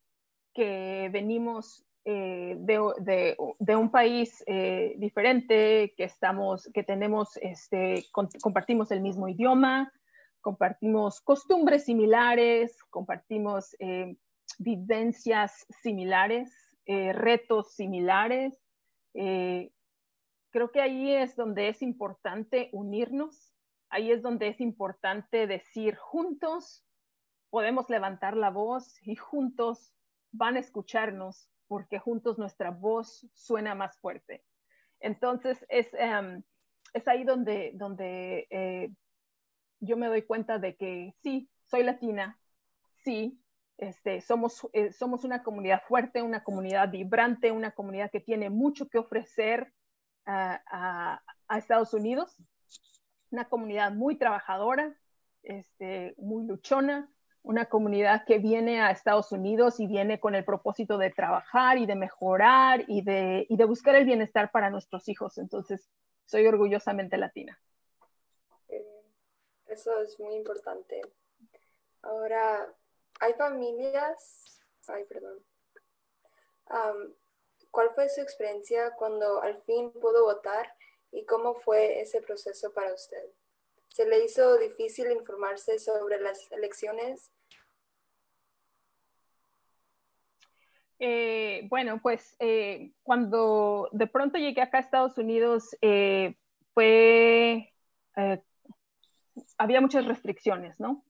que 0.54 1.10
venimos 1.12 1.84
eh, 2.06 2.56
de, 2.60 3.36
de, 3.60 3.76
un 3.76 3.92
país 3.92 4.42
eh, 4.48 4.96
diferente, 4.98 5.94
que 5.98 6.06
estamos, 6.06 6.70
que 6.74 6.84
tenemos, 6.84 7.36
este, 7.42 8.06
compartimos 8.42 8.92
el 8.92 9.02
mismo 9.02 9.28
idioma, 9.28 9.92
compartimos 10.40 11.20
costumbres 11.20 11.84
similares, 11.84 12.82
compartimos 12.90 13.76
eh, 13.80 14.16
vivencias 14.58 15.66
similares, 15.82 16.50
eh, 16.86 17.12
retos 17.12 17.74
similares. 17.74 18.58
Creo 20.58 20.72
que 20.72 20.82
ahí 20.82 21.14
es 21.14 21.36
donde 21.36 21.70
es 21.70 21.84
importante 21.84 22.72
unirnos, 22.74 23.54
ahí 23.90 24.12
es 24.12 24.24
donde 24.24 24.48
es 24.48 24.60
importante 24.60 25.46
decir 25.46 25.96
juntos 25.98 26.84
podemos 27.52 27.88
levantar 27.92 28.36
la 28.36 28.50
voz 28.50 28.96
y 29.04 29.16
juntos 29.16 29.94
van 30.32 30.56
a 30.56 30.60
escucharnos 30.60 31.48
porque 31.68 32.00
juntos 32.00 32.40
nuestra 32.40 32.72
voz 32.72 33.30
suena 33.36 33.76
más 33.76 34.00
fuerte. 34.00 34.44
Entonces 35.00 35.64
es, 35.70 35.94
em, 35.94 36.42
es 36.92 37.08
ahí 37.08 37.24
donde, 37.24 37.74
donde 37.76 38.48
eh, 38.50 38.90
yo 39.80 39.96
me 39.96 40.08
doy 40.08 40.24
cuenta 40.24 40.58
de 40.58 40.76
que 40.76 41.14
sí, 41.22 41.52
soy 41.66 41.84
latina, 41.84 42.40
sí, 43.04 43.40
este, 43.78 44.22
somos, 44.22 44.68
eh, 44.74 44.92
somos 44.92 45.24
una 45.24 45.44
comunidad 45.44 45.84
fuerte, 45.88 46.24
una 46.24 46.44
comunidad 46.44 46.90
vibrante, 46.90 47.52
una 47.52 47.70
comunidad 47.70 48.10
que 48.10 48.22
tiene 48.22 48.50
mucho 48.50 48.90
que 48.90 48.98
ofrecer 48.98 49.72
a, 50.28 51.22
Estados 51.58 51.94
Unidos, 51.94 52.36
una 53.32 53.48
comunidad 53.48 53.92
muy 53.92 54.18
trabajadora, 54.18 54.96
este, 55.44 56.14
muy 56.18 56.46
luchona, 56.46 57.10
una 57.42 57.66
comunidad 57.66 58.26
que 58.26 58.40
viene 58.40 58.82
a 58.82 58.92
Estados 58.92 59.32
Unidos 59.32 59.80
y 59.80 59.88
viene 59.88 60.20
con 60.20 60.36
el 60.36 60.44
propósito 60.44 60.98
de 60.98 61.10
trabajar 61.10 61.78
y 61.78 61.86
de 61.86 61.96
mejorar 61.96 62.84
y 62.88 63.02
de, 63.02 63.46
y 63.50 63.56
de 63.56 63.66
buscar 63.66 63.96
el 63.96 64.06
bienestar 64.06 64.52
para 64.52 64.70
nuestros 64.70 65.08
hijos. 65.08 65.38
Entonces, 65.38 65.90
soy 66.26 66.46
orgullosamente 66.46 67.18
latina. 67.18 67.58
Eso 69.68 70.02
es 70.02 70.20
muy 70.20 70.36
importante. 70.36 71.02
Ahora, 72.02 72.74
hay 73.20 73.34
familias, 73.34 74.62
ay, 74.88 75.04
perdón. 75.06 75.40
¿Cuál 77.72 77.90
fue 77.92 78.10
su 78.10 78.22
experiencia 78.22 78.92
cuando 78.98 79.42
al 79.42 79.58
fin 79.64 79.92
pudo 79.92 80.26
votar 80.26 80.74
y 81.12 81.26
cómo 81.26 81.56
fue 81.56 82.02
ese 82.02 82.22
proceso 82.22 82.74
para 82.74 82.94
usted? 82.94 83.24
¿Se 83.90 84.06
le 84.08 84.24
hizo 84.24 84.58
difícil 84.58 85.12
informarse 85.12 85.80
sobre 85.80 86.20
las 86.20 86.52
elecciones? 86.52 87.32
Eh, 91.00 91.68
bueno, 91.70 92.00
pues 92.02 92.36
eh, 92.40 92.92
cuando 93.04 93.90
de 93.92 94.08
pronto 94.08 94.38
llegué 94.38 94.62
acá 94.62 94.78
a 94.78 94.82
Estados 94.82 95.18
Unidos, 95.18 95.76
eh, 95.82 96.36
fue, 96.74 97.74
había 99.58 99.82
muchas 99.82 100.06
restricciones, 100.06 100.80
¿no? 100.80 101.04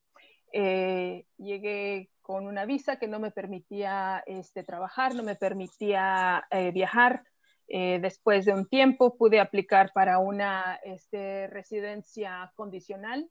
Eh, 0.51 1.25
llegué 1.37 2.09
con 2.21 2.47
una 2.47 2.65
visa 2.65 2.97
que 2.97 3.07
no 3.07 3.19
me 3.19 3.31
permitía 3.31 4.23
este, 4.25 4.63
trabajar, 4.63 5.15
no 5.15 5.23
me 5.23 5.35
permitía 5.35 6.45
eh, 6.51 6.71
viajar. 6.71 7.23
Eh, 7.69 7.99
después 8.01 8.45
de 8.45 8.53
un 8.53 8.67
tiempo 8.67 9.17
pude 9.17 9.39
aplicar 9.39 9.91
para 9.93 10.19
una 10.19 10.79
este, 10.83 11.47
residencia 11.47 12.51
condicional. 12.55 13.29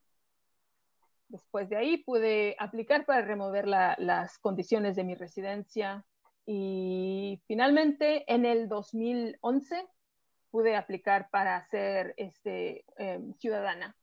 Después 1.29 1.69
de 1.69 1.77
ahí 1.77 1.97
pude 1.99 2.55
aplicar 2.59 3.05
para 3.05 3.23
remover 3.23 3.67
las 3.67 4.39
condiciones 4.39 4.97
de 4.97 5.05
mi 5.05 5.15
residencia. 5.15 6.05
Y 6.47 7.43
finalmente 7.47 8.25
en 8.33 8.45
el 8.45 8.69
2011 8.69 9.87
pude 10.51 10.77
aplicar 10.77 11.29
para 11.31 11.67
ser 11.67 12.15
este, 12.17 12.85
em, 12.97 13.35
ciudadana 13.35 13.97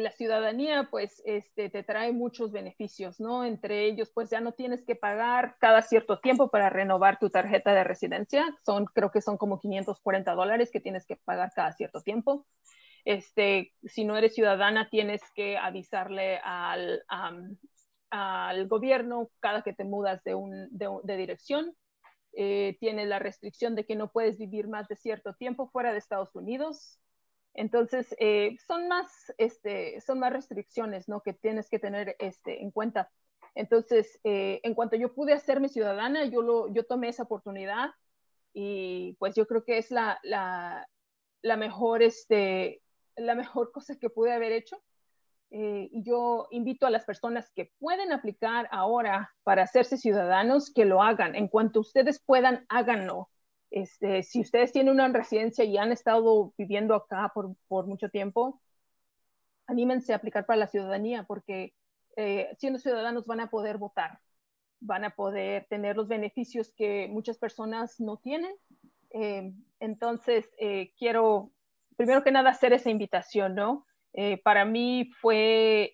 la 0.00 0.10
ciudadanía 0.12 0.88
pues 0.90 1.22
este, 1.24 1.70
te 1.70 1.82
trae 1.82 2.12
muchos 2.12 2.52
beneficios, 2.52 3.20
¿no? 3.20 3.44
Entre 3.44 3.84
ellos 3.86 4.10
pues 4.14 4.30
ya 4.30 4.40
no 4.40 4.52
tienes 4.52 4.84
que 4.84 4.96
pagar 4.96 5.56
cada 5.60 5.82
cierto 5.82 6.18
tiempo 6.18 6.48
para 6.50 6.70
renovar 6.70 7.18
tu 7.18 7.30
tarjeta 7.30 7.72
de 7.72 7.84
residencia, 7.84 8.44
son 8.64 8.86
creo 8.86 9.10
que 9.10 9.20
son 9.20 9.36
como 9.36 9.58
540 9.60 10.34
dólares 10.34 10.70
que 10.72 10.80
tienes 10.80 11.06
que 11.06 11.16
pagar 11.16 11.52
cada 11.54 11.72
cierto 11.72 12.02
tiempo. 12.02 12.46
Este, 13.04 13.72
si 13.84 14.04
no 14.04 14.16
eres 14.16 14.34
ciudadana 14.34 14.88
tienes 14.88 15.20
que 15.34 15.58
avisarle 15.58 16.40
al, 16.42 17.04
al 18.10 18.68
gobierno 18.68 19.30
cada 19.40 19.62
que 19.62 19.74
te 19.74 19.84
mudas 19.84 20.22
de, 20.24 20.34
un, 20.34 20.68
de, 20.70 21.16
dirección. 21.16 21.74
Eh, 22.36 22.76
tiene 22.80 23.06
la 23.06 23.18
restricción 23.18 23.74
de 23.74 23.84
que 23.84 23.94
no 23.94 24.10
puedes 24.10 24.38
vivir 24.38 24.66
más 24.68 24.88
de 24.88 24.96
cierto 24.96 25.34
tiempo 25.34 25.68
fuera 25.68 25.92
de 25.92 25.98
Estados 25.98 26.34
Unidos. 26.34 26.98
Entonces, 27.54 28.14
eh, 28.18 28.56
son, 28.66 28.88
más, 28.88 29.32
este, 29.38 30.00
son 30.00 30.18
más 30.18 30.32
restricciones 30.32 31.08
¿no? 31.08 31.20
que 31.20 31.32
tienes 31.32 31.70
que 31.70 31.78
tener 31.78 32.16
este, 32.18 32.62
en 32.62 32.70
cuenta. 32.70 33.10
Entonces, 33.54 34.20
eh, 34.24 34.60
en 34.64 34.74
cuanto 34.74 34.96
yo 34.96 35.14
pude 35.14 35.32
hacerme 35.32 35.68
ciudadana, 35.68 36.24
yo, 36.24 36.42
lo, 36.42 36.72
yo 36.72 36.84
tomé 36.84 37.08
esa 37.08 37.22
oportunidad 37.22 37.90
y 38.52 39.14
pues 39.18 39.34
yo 39.36 39.46
creo 39.46 39.64
que 39.64 39.78
es 39.78 39.90
la, 39.90 40.18
la, 40.24 40.88
la 41.42 41.56
mejor, 41.56 42.02
este, 42.02 42.82
la 43.16 43.34
mejor 43.34 43.70
cosa 43.70 43.96
que 43.98 44.10
pude 44.10 44.32
haber 44.32 44.52
hecho. 44.52 44.82
Eh, 45.50 45.88
y 45.92 46.02
yo 46.02 46.48
invito 46.50 46.84
a 46.84 46.90
las 46.90 47.04
personas 47.04 47.48
que 47.54 47.70
pueden 47.78 48.12
aplicar 48.12 48.68
ahora 48.72 49.32
para 49.44 49.62
hacerse 49.62 49.96
ciudadanos 49.96 50.72
que 50.72 50.84
lo 50.84 51.00
hagan. 51.00 51.36
En 51.36 51.46
cuanto 51.46 51.78
ustedes 51.78 52.20
puedan, 52.20 52.66
háganlo. 52.68 53.30
Este, 53.74 54.22
si 54.22 54.40
ustedes 54.40 54.70
tienen 54.70 54.94
una 54.94 55.08
residencia 55.08 55.64
y 55.64 55.76
han 55.78 55.90
estado 55.90 56.54
viviendo 56.56 56.94
acá 56.94 57.32
por, 57.34 57.56
por 57.66 57.88
mucho 57.88 58.08
tiempo, 58.08 58.60
anímense 59.66 60.12
a 60.12 60.16
aplicar 60.16 60.46
para 60.46 60.60
la 60.60 60.68
ciudadanía 60.68 61.24
porque 61.24 61.74
eh, 62.16 62.54
siendo 62.56 62.78
ciudadanos 62.78 63.26
van 63.26 63.40
a 63.40 63.50
poder 63.50 63.78
votar, 63.78 64.20
van 64.78 65.02
a 65.02 65.10
poder 65.10 65.66
tener 65.68 65.96
los 65.96 66.06
beneficios 66.06 66.72
que 66.76 67.08
muchas 67.10 67.36
personas 67.36 67.98
no 67.98 68.16
tienen. 68.18 68.54
Eh, 69.10 69.52
entonces, 69.80 70.48
eh, 70.60 70.92
quiero, 70.96 71.50
primero 71.96 72.22
que 72.22 72.30
nada, 72.30 72.50
hacer 72.50 72.72
esa 72.74 72.90
invitación, 72.90 73.56
¿no? 73.56 73.86
para 74.44 74.64
mí 74.64 75.10
fue, 75.20 75.92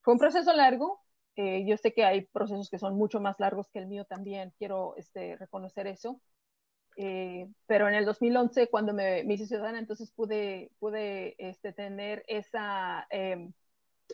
fue 0.00 0.14
un 0.14 0.18
proceso 0.18 0.54
largo. 0.54 1.02
yo 1.36 1.76
sé 1.76 1.92
que 1.92 2.02
hay 2.02 2.22
procesos 2.22 2.70
que 2.70 2.78
son 2.78 2.96
mucho 2.96 3.20
más 3.20 3.38
largos 3.40 3.68
que 3.68 3.78
el 3.78 3.88
mío 3.88 4.06
también, 4.06 4.54
quiero 4.56 4.94
este, 4.96 5.36
reconocer 5.36 5.86
eso. 5.86 6.18
Pero 6.94 7.88
en 7.88 7.94
el 7.94 8.04
2011, 8.04 8.68
cuando 8.68 8.92
me, 8.92 9.20
hice 9.22 9.46
ciudadana, 9.46 9.78
entonces 9.78 10.10
pude, 10.12 10.70
pude 10.78 11.34
este, 11.38 11.72
tener 11.72 12.24
esa, 12.26 13.06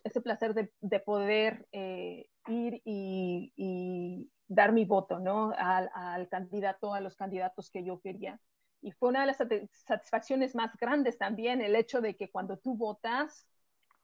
ese 0.04 0.20
placer 0.20 0.54
de, 0.54 1.00
poder 1.00 1.66
eh, 1.72 2.28
ir 2.46 2.82
y, 2.84 4.30
dar 4.50 4.72
mi 4.72 4.86
voto, 4.86 5.18
¿no? 5.18 5.52
Al, 5.58 6.28
candidato, 6.30 6.94
a 6.94 7.00
los 7.00 7.16
candidatos 7.16 7.70
que 7.70 7.84
yo 7.84 8.00
quería. 8.00 8.40
Y 8.80 8.92
fue 8.92 9.10
una 9.10 9.20
de 9.20 9.26
las 9.26 9.36
satisfacciones 9.72 10.54
más 10.54 10.74
grandes 10.76 11.18
también 11.18 11.60
el 11.60 11.76
hecho 11.76 12.00
de 12.00 12.16
que 12.16 12.30
cuando 12.30 12.56
tú 12.56 12.74
votas 12.76 13.46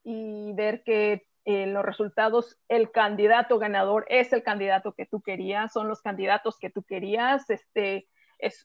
y 0.03 0.53
ver 0.53 0.83
que 0.83 1.27
eh, 1.47 1.67
los 1.67 1.85
resultados, 1.85 2.59
el 2.69 2.91
candidato 2.91 3.59
ganador 3.59 4.05
es 4.09 4.35
el 4.35 4.43
candidato 4.43 4.93
que 4.93 5.07
tú 5.07 5.23
querías, 5.23 5.73
son 5.73 5.89
los 5.89 6.03
candidatos 6.03 6.59
que 6.59 6.71
tú 6.71 6.83
querías, 6.83 7.49
este, 7.49 8.07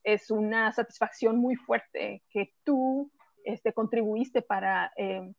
es, 0.03 0.31
una 0.31 0.71
satisfacción 0.71 1.38
muy 1.38 1.55
fuerte 1.55 2.24
que 2.29 2.53
tú 2.63 3.12
este, 3.43 3.74
contribuiste 3.74 4.41
para 4.41 4.91
eh, 4.95 5.33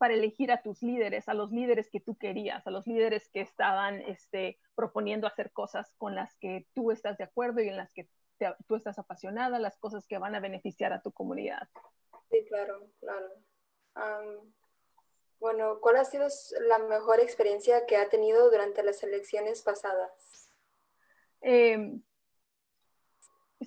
para 0.00 0.14
elegir 0.14 0.50
a 0.50 0.62
tus 0.62 0.82
líderes, 0.82 1.28
a 1.28 1.34
los 1.34 1.52
líderes 1.52 1.90
que 1.90 2.00
tú 2.00 2.16
querías, 2.16 2.66
a 2.66 2.70
los 2.70 2.86
líderes 2.86 3.28
que 3.28 3.42
estaban 3.42 4.00
este, 4.00 4.58
proponiendo 4.74 5.26
hacer 5.26 5.52
cosas 5.52 5.92
con 5.98 6.14
las 6.14 6.34
que 6.36 6.66
tú 6.72 6.90
estás 6.90 7.18
de 7.18 7.24
acuerdo 7.24 7.60
y 7.60 7.68
en 7.68 7.76
las 7.76 7.92
que 7.92 8.08
tú 8.66 8.76
estás 8.76 8.98
apasionada, 8.98 9.58
las 9.58 9.76
cosas 9.76 10.06
que 10.06 10.16
van 10.16 10.34
a 10.34 10.40
beneficiar 10.40 10.94
a 10.94 11.02
tu 11.02 11.12
comunidad. 11.12 11.68
Sí, 12.30 12.42
claro, 12.48 12.88
claro. 12.98 13.28
bueno, 15.38 15.80
¿cuál 15.82 15.96
ha 15.96 16.06
sido 16.06 16.28
la 16.66 16.78
mejor 16.78 17.20
experiencia 17.20 17.84
que 17.84 17.98
ha 17.98 18.08
tenido 18.08 18.50
durante 18.50 18.82
las 18.82 19.02
elecciones 19.02 19.60
pasadas? 19.60 20.50
Eh, 21.42 22.00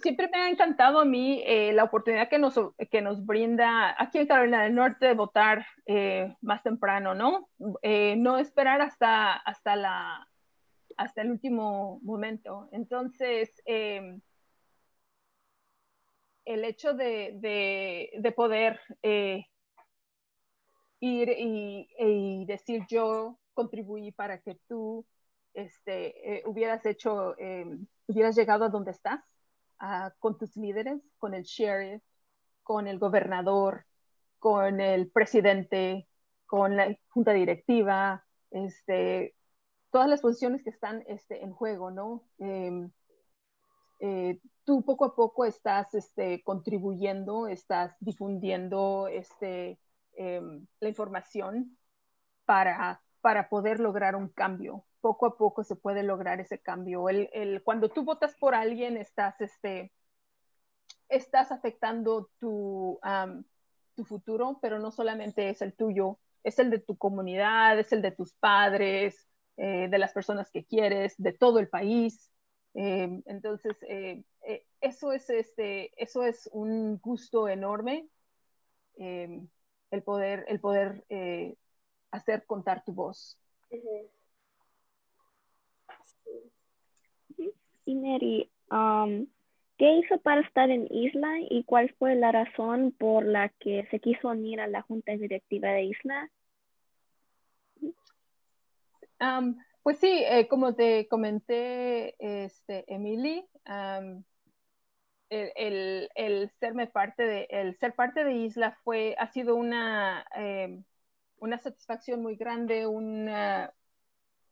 siempre 0.01 0.27
me 0.31 0.39
ha 0.39 0.50
encantado 0.50 1.00
a 1.00 1.05
mí 1.05 1.41
eh, 1.45 1.71
la 1.73 1.83
oportunidad 1.83 2.29
que 2.29 2.39
nos, 2.39 2.55
que 2.89 3.01
nos 3.01 3.25
brinda 3.25 3.95
aquí 4.01 4.17
en 4.17 4.27
Carolina 4.27 4.63
del 4.63 4.75
Norte 4.75 5.07
de 5.07 5.13
votar 5.13 5.65
eh, 5.85 6.35
más 6.41 6.63
temprano, 6.63 7.13
¿no? 7.13 7.50
Eh, 7.81 8.15
no 8.17 8.38
esperar 8.38 8.81
hasta, 8.81 9.33
hasta, 9.33 9.75
la, 9.75 10.27
hasta 10.97 11.21
el 11.21 11.31
último 11.31 12.00
momento. 12.03 12.69
Entonces, 12.71 13.62
em, 13.65 14.21
el 16.45 16.65
hecho 16.65 16.93
de, 16.93 17.38
de, 18.15 18.31
poder 18.31 18.79
ir 21.00 21.29
y, 21.29 21.88
y, 22.00 22.45
decir 22.45 22.84
yo 22.89 23.39
contribuí 23.53 24.12
para 24.12 24.41
que 24.41 24.56
tú 24.67 25.06
este, 25.53 26.43
hubieras 26.45 26.86
hecho, 26.86 27.36
hubieras 28.08 28.36
llegado 28.36 28.65
a 28.65 28.69
donde 28.69 28.91
estás 28.91 29.33
con 30.19 30.38
tus 30.38 30.56
líderes, 30.56 31.02
con 31.17 31.34
el 31.34 31.43
sheriff, 31.43 32.02
con 32.63 32.88
el 32.88 33.00
gobernador, 33.00 33.86
con 34.39 34.80
el 34.80 35.10
presidente, 35.12 36.08
con 36.46 36.76
la 36.78 36.96
junta 37.10 37.34
directiva, 37.34 38.26
este, 38.52 39.36
todas 39.91 40.10
las 40.10 40.22
posiciones 40.22 40.63
que 40.63 40.69
están 40.69 41.04
este, 41.08 41.43
en 41.43 41.54
juego, 41.54 41.91
¿no? 41.91 42.24
Em, 42.39 42.91
eh, 44.00 44.39
tú 44.63 44.84
poco 44.84 45.06
a 45.06 45.15
poco 45.15 45.46
estás 45.46 45.93
este, 45.93 46.43
contribuyendo, 46.43 47.48
estás 47.48 47.96
difundiendo 48.00 49.08
em, 50.17 50.67
la 50.80 50.89
información 50.89 51.78
para 52.46 53.50
poder 53.50 53.80
lograr 53.80 54.15
un 54.15 54.30
cambio 54.30 54.86
poco 55.04 55.26
a 55.26 55.36
poco 55.36 55.66
se 55.66 55.76
puede 55.76 56.02
lograr 56.02 56.39
ese 56.39 56.60
cambio. 56.60 57.10
El, 57.10 57.62
cuando 57.66 57.89
tú 57.89 58.06
votas 58.06 58.36
por 58.39 58.56
alguien, 58.56 58.96
estás, 58.96 59.42
este, 59.42 59.92
estás 61.10 61.52
afectando 61.52 62.30
tu, 62.39 63.02
tu 63.96 64.06
futuro, 64.06 64.60
pero 64.62 64.80
no 64.80 64.92
solamente 64.92 65.50
es 65.50 65.62
el 65.62 65.74
tuyo, 65.74 66.20
es 66.46 66.58
el 66.58 66.70
de 66.70 66.80
tu 66.80 66.98
comunidad, 66.98 67.78
es 67.78 67.92
el 67.92 68.02
de 68.02 68.12
tus 68.12 68.32
padres, 68.36 69.28
eh, 69.58 69.89
de 69.89 69.98
las 69.98 70.13
personas 70.13 70.50
que 70.52 70.63
quieres, 70.63 71.16
de 71.18 71.34
todo 71.34 71.60
el 71.60 71.68
país. 71.68 72.32
Eh, 72.74 73.22
entonces, 73.26 73.76
eh, 73.89 74.24
eso, 74.80 75.12
es, 75.12 75.30
este, 75.30 75.92
eso 76.02 76.24
es 76.24 76.50
un 76.54 76.98
gusto 77.00 77.50
enorme, 77.50 78.08
el 78.96 80.02
poder, 80.06 80.46
el 80.48 80.62
poder 80.62 81.04
hacer 82.10 82.46
contar 82.46 82.86
tu 82.86 82.94
voz. 82.94 83.38
Y 87.86 87.95
Mary, 87.95 88.49
¿qué 89.78 89.93
hizo 89.97 90.17
para 90.21 90.41
estar 90.41 90.69
en 90.69 90.88
Isla 90.89 91.39
y 91.49 91.63
cuál 91.65 91.93
fue 91.99 92.15
la 92.15 92.32
razón 92.32 92.93
por 92.97 93.26
la 93.26 93.49
que 93.60 93.86
se 93.91 93.99
quiso 93.99 94.30
unir 94.30 94.62
a 94.62 94.67
la 94.67 94.82
Junta 94.82 95.12
Directiva 95.13 95.69
de 95.69 95.84
Isla? 95.84 96.32
Pues 99.84 99.99
sí, 99.99 100.23
eh, 100.26 100.47
como 100.47 100.76
te 100.76 101.08
comenté, 101.10 102.15
este, 102.19 102.86
Emily, 102.88 103.45
el, 105.30 106.49
ser 106.60 107.93
parte 107.95 108.23
de 108.23 108.34
Isla 108.34 108.78
fue, 108.84 109.15
ha 109.19 109.28
sido 109.28 109.56
una, 109.56 110.26
eh, 110.38 110.82
una 111.38 111.58
satisfacción 111.60 112.21
muy 112.21 112.36
grande, 112.36 112.88
una, 112.88 113.73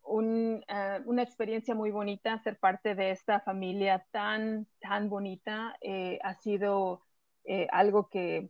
eh, 0.04 1.02
una 1.06 1.24
experiencia 1.24 1.76
muy 1.76 1.92
bonita 1.92 2.38
ser 2.40 2.60
parte 2.60 2.96
de 2.96 3.12
esta 3.12 3.40
familia 3.40 4.06
tan, 4.12 4.68
tan 4.80 5.10
bonita. 5.10 5.78
Eh, 5.82 6.20
ha 6.24 6.36
sido 6.36 7.04
eh, 7.46 7.68
algo 7.72 8.10
que 8.10 8.50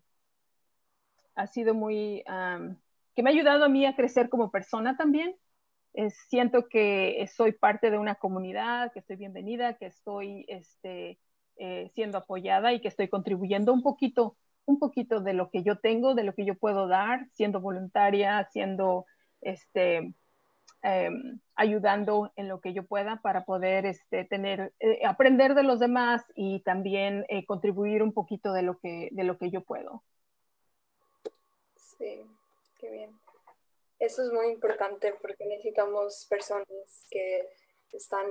ha 1.36 1.48
sido 1.48 1.74
muy, 1.74 2.24
que 3.16 3.24
me 3.24 3.30
ha 3.30 3.34
ayudado 3.34 3.66
a 3.66 3.70
mí 3.70 3.86
a 3.86 3.96
crecer 3.96 4.30
como 4.30 4.52
persona 4.52 4.98
también. 4.98 5.36
siento 6.30 6.68
que 6.68 7.26
soy 7.34 7.54
parte 7.54 7.90
de 7.92 7.98
una 7.98 8.16
comunidad, 8.16 8.92
que 8.92 9.00
estoy 9.00 9.16
bienvenida, 9.16 9.76
que 9.76 9.88
estoy 9.88 10.46
este, 10.48 11.20
siendo 11.94 12.18
apoyada 12.18 12.74
y 12.74 12.82
que 12.82 12.90
estoy 12.90 13.08
contribuyendo 13.08 13.74
un 13.74 13.82
poquito, 13.82 14.38
un 14.66 14.78
poquito 14.78 15.22
de 15.22 15.34
lo 15.34 15.50
que 15.50 15.64
yo 15.64 15.80
tengo, 15.80 16.16
de 16.16 16.24
lo 16.24 16.34
que 16.34 16.46
yo 16.46 16.56
puedo 16.56 16.88
dar, 16.88 17.28
siendo 17.34 17.62
voluntaria, 17.62 18.48
siendo 18.52 19.06
este, 19.42 20.14
Em, 20.84 21.40
ayudando 21.56 22.32
en 22.36 22.48
lo 22.48 22.60
que 22.60 22.74
yo 22.74 22.84
pueda 22.84 23.22
para 23.22 23.46
poder 23.46 23.86
este, 23.86 24.26
tener, 24.26 24.74
eh, 24.80 25.06
aprender 25.06 25.54
de 25.54 25.62
los 25.62 25.80
demás 25.80 26.24
y 26.34 26.62
también 26.62 27.24
eh, 27.30 27.46
contribuir 27.46 28.02
un 28.02 28.14
poquito 28.14 28.52
de 28.52 28.64
lo, 28.64 28.80
que, 28.80 29.10
de 29.12 29.24
lo 29.24 29.38
que 29.38 29.52
yo 29.52 29.62
puedo. 29.62 30.04
Sí, 31.76 32.26
qué 32.80 32.90
bien. 32.90 33.20
Eso 34.00 34.24
es 34.24 34.34
muy 34.34 34.48
importante 34.48 35.14
porque 35.22 35.46
necesitamos 35.46 36.26
personas 36.28 36.66
que 37.12 37.48
están 37.92 38.26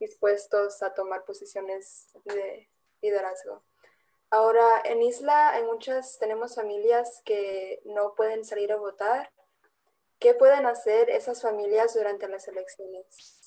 dispuestos 0.00 0.82
a 0.82 0.94
tomar 0.94 1.26
posiciones 1.26 2.08
de 2.24 2.70
liderazgo. 3.02 3.62
Ahora, 4.30 4.80
en 4.84 5.02
Isla 5.02 5.58
en 5.58 5.66
muchas, 5.66 6.18
tenemos 6.18 6.54
familias 6.54 7.20
que 7.26 7.82
no 7.84 8.14
pueden 8.14 8.46
salir 8.46 8.72
a 8.72 8.76
votar 8.76 9.30
¿Qué 10.18 10.34
pueden 10.34 10.66
hacer 10.66 11.10
esas 11.10 11.42
familias 11.42 11.94
durante 11.94 12.28
las 12.28 12.48
elecciones? 12.48 13.42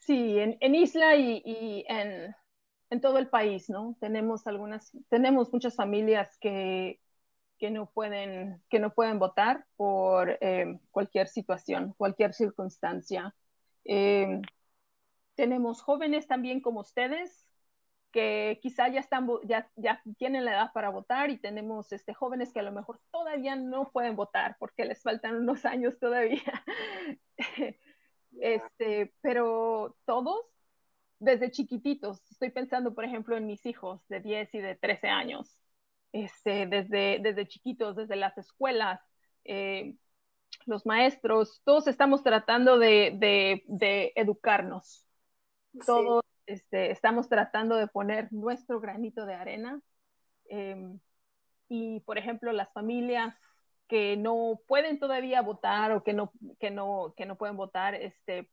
Sí, 0.00 0.38
en, 0.38 0.74
Isla 0.74 1.16
y, 1.16 1.84
en, 1.88 3.00
todo 3.00 3.18
el 3.18 3.28
país, 3.28 3.68
¿no? 3.68 3.96
Tenemos 4.00 4.46
algunas, 4.46 4.92
tenemos 5.08 5.52
muchas 5.52 5.74
familias 5.74 6.38
que, 6.38 7.00
no, 7.60 7.90
pueden, 7.90 8.62
que 8.70 8.78
no 8.78 8.94
pueden 8.94 9.18
votar 9.18 9.66
por 9.76 10.38
eh, 10.40 10.78
cualquier 10.90 11.28
situación, 11.28 11.92
cualquier 11.98 12.32
circunstancia. 12.32 13.34
Eh, 13.84 14.40
tenemos 15.34 15.82
jóvenes 15.82 16.26
también 16.26 16.60
como 16.60 16.80
ustedes 16.80 17.46
que 18.16 18.58
quizá 18.62 18.88
ya 18.88 19.00
están 19.00 19.28
ya, 19.44 19.70
ya 19.76 20.00
tienen 20.16 20.46
la 20.46 20.52
edad 20.52 20.72
para 20.72 20.88
votar 20.88 21.28
y 21.28 21.36
tenemos 21.36 21.92
este 21.92 22.14
jóvenes 22.14 22.50
que 22.50 22.60
a 22.60 22.62
lo 22.62 22.72
mejor 22.72 22.98
todavía 23.10 23.56
no 23.56 23.90
pueden 23.92 24.16
votar 24.16 24.56
porque 24.58 24.86
les 24.86 25.02
faltan 25.02 25.36
unos 25.36 25.66
años 25.66 25.98
todavía. 25.98 26.64
este, 28.40 29.12
pero 29.20 29.98
todos 30.06 30.46
desde 31.18 31.50
chiquititos, 31.50 32.22
estoy 32.30 32.48
pensando 32.48 32.94
por 32.94 33.04
ejemplo 33.04 33.36
en 33.36 33.46
mis 33.46 33.66
hijos 33.66 34.00
de 34.08 34.20
10 34.20 34.54
y 34.54 34.60
de 34.60 34.76
13 34.76 35.08
años. 35.08 35.58
Este, 36.12 36.66
desde, 36.66 37.18
desde 37.20 37.46
chiquitos, 37.46 37.96
desde 37.96 38.16
las 38.16 38.38
escuelas, 38.38 39.02
eh, 39.44 39.94
los 40.64 40.86
maestros, 40.86 41.60
todos 41.64 41.86
estamos 41.86 42.22
tratando 42.22 42.78
de, 42.78 43.62
educarnos. 44.16 45.04
Todos 45.84 46.25
este, 46.46 46.90
estamos 46.90 47.28
tratando 47.28 47.76
de 47.76 47.88
poner 47.88 48.32
nuestro 48.32 48.80
granito 48.80 49.26
de 49.26 49.34
arena. 49.34 49.80
Em, 50.48 50.98
y, 51.68 52.00
por 52.00 52.18
ejemplo, 52.18 52.52
las 52.52 52.72
familias 52.72 53.34
que 53.88 54.16
no 54.16 54.60
pueden 54.66 54.98
todavía 54.98 55.42
votar 55.42 55.92
o 55.92 56.02
que 56.02 56.12
no, 56.12 56.32
que 56.58 56.70
no, 56.70 57.14
que 57.16 57.26
no 57.26 57.36
pueden 57.36 57.56
votar, 57.56 57.94
este, 57.94 58.50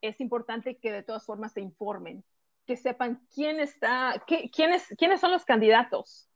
es 0.00 0.20
importante 0.20 0.78
que 0.78 0.92
de 0.92 1.02
todas 1.02 1.24
formas 1.26 1.52
se 1.52 1.60
informen, 1.60 2.24
que 2.66 2.76
sepan 2.76 3.26
quién 3.34 3.60
está, 3.60 4.22
quiénes, 4.26 4.86
quiénes 4.98 5.20
son 5.20 5.32
los 5.32 5.44
candidatos, 5.44 6.30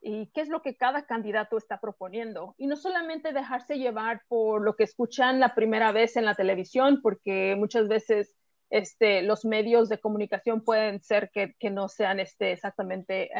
y 0.00 0.26
qué 0.28 0.42
es 0.42 0.48
lo 0.48 0.62
que 0.62 0.76
cada 0.76 1.06
candidato 1.06 1.56
está 1.56 1.80
proponiendo. 1.80 2.54
Y 2.58 2.66
no 2.66 2.76
solamente 2.76 3.32
dejarse 3.32 3.78
llevar 3.78 4.22
por 4.28 4.62
lo 4.62 4.76
que 4.76 4.84
escuchan 4.84 5.40
la 5.40 5.54
primera 5.54 5.92
vez 5.92 6.16
en 6.16 6.24
la 6.24 6.34
televisión, 6.34 7.00
porque 7.02 7.56
muchas 7.58 7.88
veces 7.88 8.37
este, 8.70 9.22
los 9.22 9.44
medios 9.44 9.88
de 9.88 10.00
comunicación 10.00 10.62
pueden 10.62 11.02
ser 11.02 11.30
que, 11.30 11.54
que 11.58 11.70
no 11.70 11.88
sean 11.88 12.20
este, 12.20 12.52
exactamente, 12.52 13.30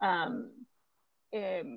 um, 0.00 0.66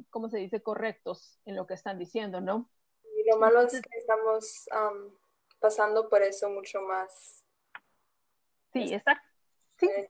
¿cómo 0.10 0.30
se 0.30 0.38
dice?, 0.38 0.62
correctos 0.62 1.40
en 1.46 1.56
lo 1.56 1.68
que 1.68 1.74
están 1.74 2.00
diciendo, 2.00 2.42
¿no? 2.42 2.70
Y 3.04 3.30
lo 3.30 3.38
malo 3.38 3.62
es 3.62 3.82
que 3.82 3.98
estamos 3.98 4.68
pasando 5.60 6.10
por 6.10 6.22
eso 6.22 6.50
mucho 6.50 6.82
más. 6.82 7.44
Sí, 8.74 8.94
exacto. 8.94 9.28
Sí. 9.80 9.88
Eh, 9.88 10.10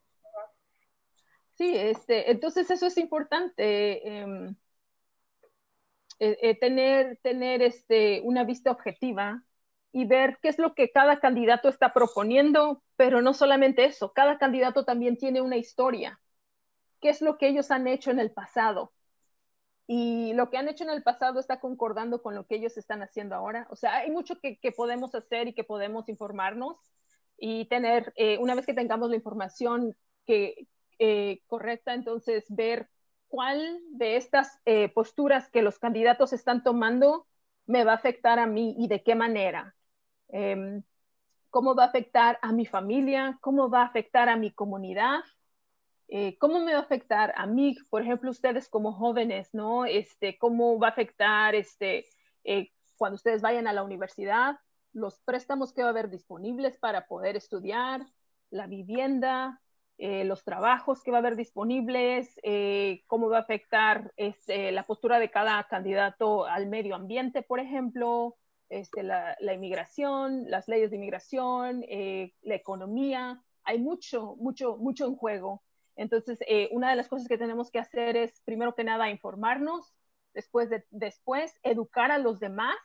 Sí, 1.56 1.76
este, 1.78 2.32
entonces 2.32 2.70
eso 2.72 2.88
es 2.88 2.98
importante, 2.98 4.08
em, 4.08 4.56
eh, 6.20 6.38
eh, 6.42 6.60
tener, 6.60 7.18
tener 7.18 7.62
este, 7.62 8.22
una 8.24 8.44
vista 8.44 8.72
objetiva 8.72 9.44
y 9.94 10.06
ver 10.06 10.40
qué 10.42 10.50
es 10.50 10.58
lo 10.58 10.74
que 10.74 10.92
cada 10.92 11.20
candidato 11.20 11.70
está 11.70 11.94
proponiendo, 11.94 12.82
pero 12.98 13.22
no 13.22 13.34
solamente 13.34 13.86
eso, 13.86 14.12
cada 14.12 14.40
candidato 14.40 14.84
también 14.84 15.18
tiene 15.18 15.40
una 15.40 15.56
historia, 15.56 16.20
qué 17.00 17.10
es 17.10 17.22
lo 17.22 17.38
que 17.38 17.48
ellos 17.48 17.70
han 17.72 17.88
hecho 17.88 18.12
en 18.12 18.20
el 18.20 18.32
pasado. 18.32 18.92
Y 19.86 20.34
lo 20.34 20.50
que 20.50 20.58
han 20.58 20.70
hecho 20.70 20.84
en 20.84 20.90
el 20.90 21.04
pasado 21.04 21.40
está 21.40 21.60
concordando 21.60 22.22
con 22.22 22.36
lo 22.36 22.48
que 22.48 22.56
ellos 22.56 22.78
están 22.78 23.04
haciendo 23.04 23.36
ahora. 23.36 23.68
O 23.70 23.76
sea, 23.76 23.98
hay 23.98 24.12
mucho 24.12 24.40
que, 24.40 24.58
podemos 24.76 25.14
hacer 25.14 25.50
y 25.50 25.54
que 25.54 25.64
podemos 25.64 26.10
informarnos 26.10 26.78
y 27.38 27.66
tener, 27.66 28.14
eh, 28.16 28.38
una 28.40 28.56
vez 28.56 28.66
que 28.66 28.74
tengamos 28.74 29.10
la 29.10 29.18
información 29.18 29.96
que, 30.26 30.68
eh, 31.00 31.42
correcta, 31.48 31.94
entonces 31.94 32.46
ver 32.50 32.90
cuál 33.28 33.80
de 33.92 34.16
estas 34.16 34.60
eh, 34.66 34.90
posturas 34.90 35.50
que 35.50 35.62
los 35.62 35.80
candidatos 35.80 36.34
están 36.34 36.64
tomando 36.64 37.28
me 37.66 37.84
va 37.84 37.92
a 37.92 37.96
afectar 37.96 38.40
a 38.40 38.48
mí 38.48 38.76
y 38.78 38.88
de 38.88 39.04
qué 39.04 39.16
manera. 39.16 39.76
Em, 40.30 40.84
cómo 41.50 41.76
va 41.76 41.84
a 41.84 41.88
afectar 41.88 42.40
a 42.42 42.52
mi 42.52 42.66
familia, 42.66 43.38
cómo 43.42 43.70
va 43.70 43.82
a 43.82 43.86
afectar 43.86 44.30
a 44.30 44.36
mi 44.38 44.52
comunidad, 44.52 45.20
eh, 46.08 46.38
cómo 46.40 46.60
me 46.60 46.74
va 46.74 46.80
a 46.80 46.84
afectar 46.84 47.34
a 47.36 47.46
mí, 47.46 47.76
por 47.90 48.02
ejemplo, 48.02 48.32
ustedes 48.32 48.70
como 48.70 48.94
jóvenes, 48.94 49.54
¿no? 49.54 49.86
Este, 49.86 50.38
cómo 50.38 50.80
va 50.80 50.88
a 50.88 50.92
afectar 50.92 51.56
este, 51.56 52.06
cuando 52.98 53.16
ustedes 53.16 53.42
vayan 53.42 53.68
a 53.68 53.74
la 53.74 53.84
universidad, 53.84 54.58
los 54.94 55.20
préstamos 55.22 55.74
que 55.74 55.82
va 55.82 55.88
a 55.88 55.92
haber 55.92 56.10
disponibles 56.10 56.78
para 56.78 57.08
poder 57.08 57.36
estudiar, 57.36 58.06
la 58.50 58.68
vivienda, 58.68 59.60
eh, 59.98 60.24
los 60.24 60.44
trabajos 60.44 61.04
que 61.04 61.12
va 61.12 61.18
a 61.18 61.20
haber 61.20 61.36
disponibles, 61.36 62.40
eh, 62.44 63.04
cómo 63.08 63.30
va 63.30 63.38
a 63.38 63.42
afectar 63.42 64.12
este, 64.16 64.72
la 64.72 64.84
postura 64.84 65.20
de 65.20 65.32
cada 65.32 65.64
candidato 65.66 66.46
al 66.46 66.68
medio 66.68 66.96
ambiente, 66.96 67.42
por 67.42 67.60
ejemplo, 67.60 68.38
este, 68.80 69.04
la, 69.04 69.36
inmigración, 69.54 70.50
las 70.50 70.68
leyes 70.68 70.90
de 70.90 70.98
inmigración, 70.98 71.84
eh, 71.88 72.34
la 72.42 72.56
economía. 72.56 73.42
Hay 73.64 73.80
mucho, 73.80 74.36
mucho, 74.38 74.78
mucho 74.78 75.06
en 75.06 75.16
juego. 75.16 75.64
Entonces, 75.96 76.40
una 76.72 76.90
de 76.90 76.96
las 76.96 77.08
cosas 77.08 77.28
que 77.28 77.38
tenemos 77.38 77.70
que 77.70 77.80
hacer 77.80 78.18
es, 78.18 78.42
primero 78.46 78.74
que 78.74 78.84
nada, 78.84 79.10
informarnos, 79.10 79.94
después, 80.34 80.70
de, 80.70 80.86
después 80.90 81.54
educar 81.62 82.12
a 82.12 82.18
los 82.18 82.40
demás, 82.40 82.76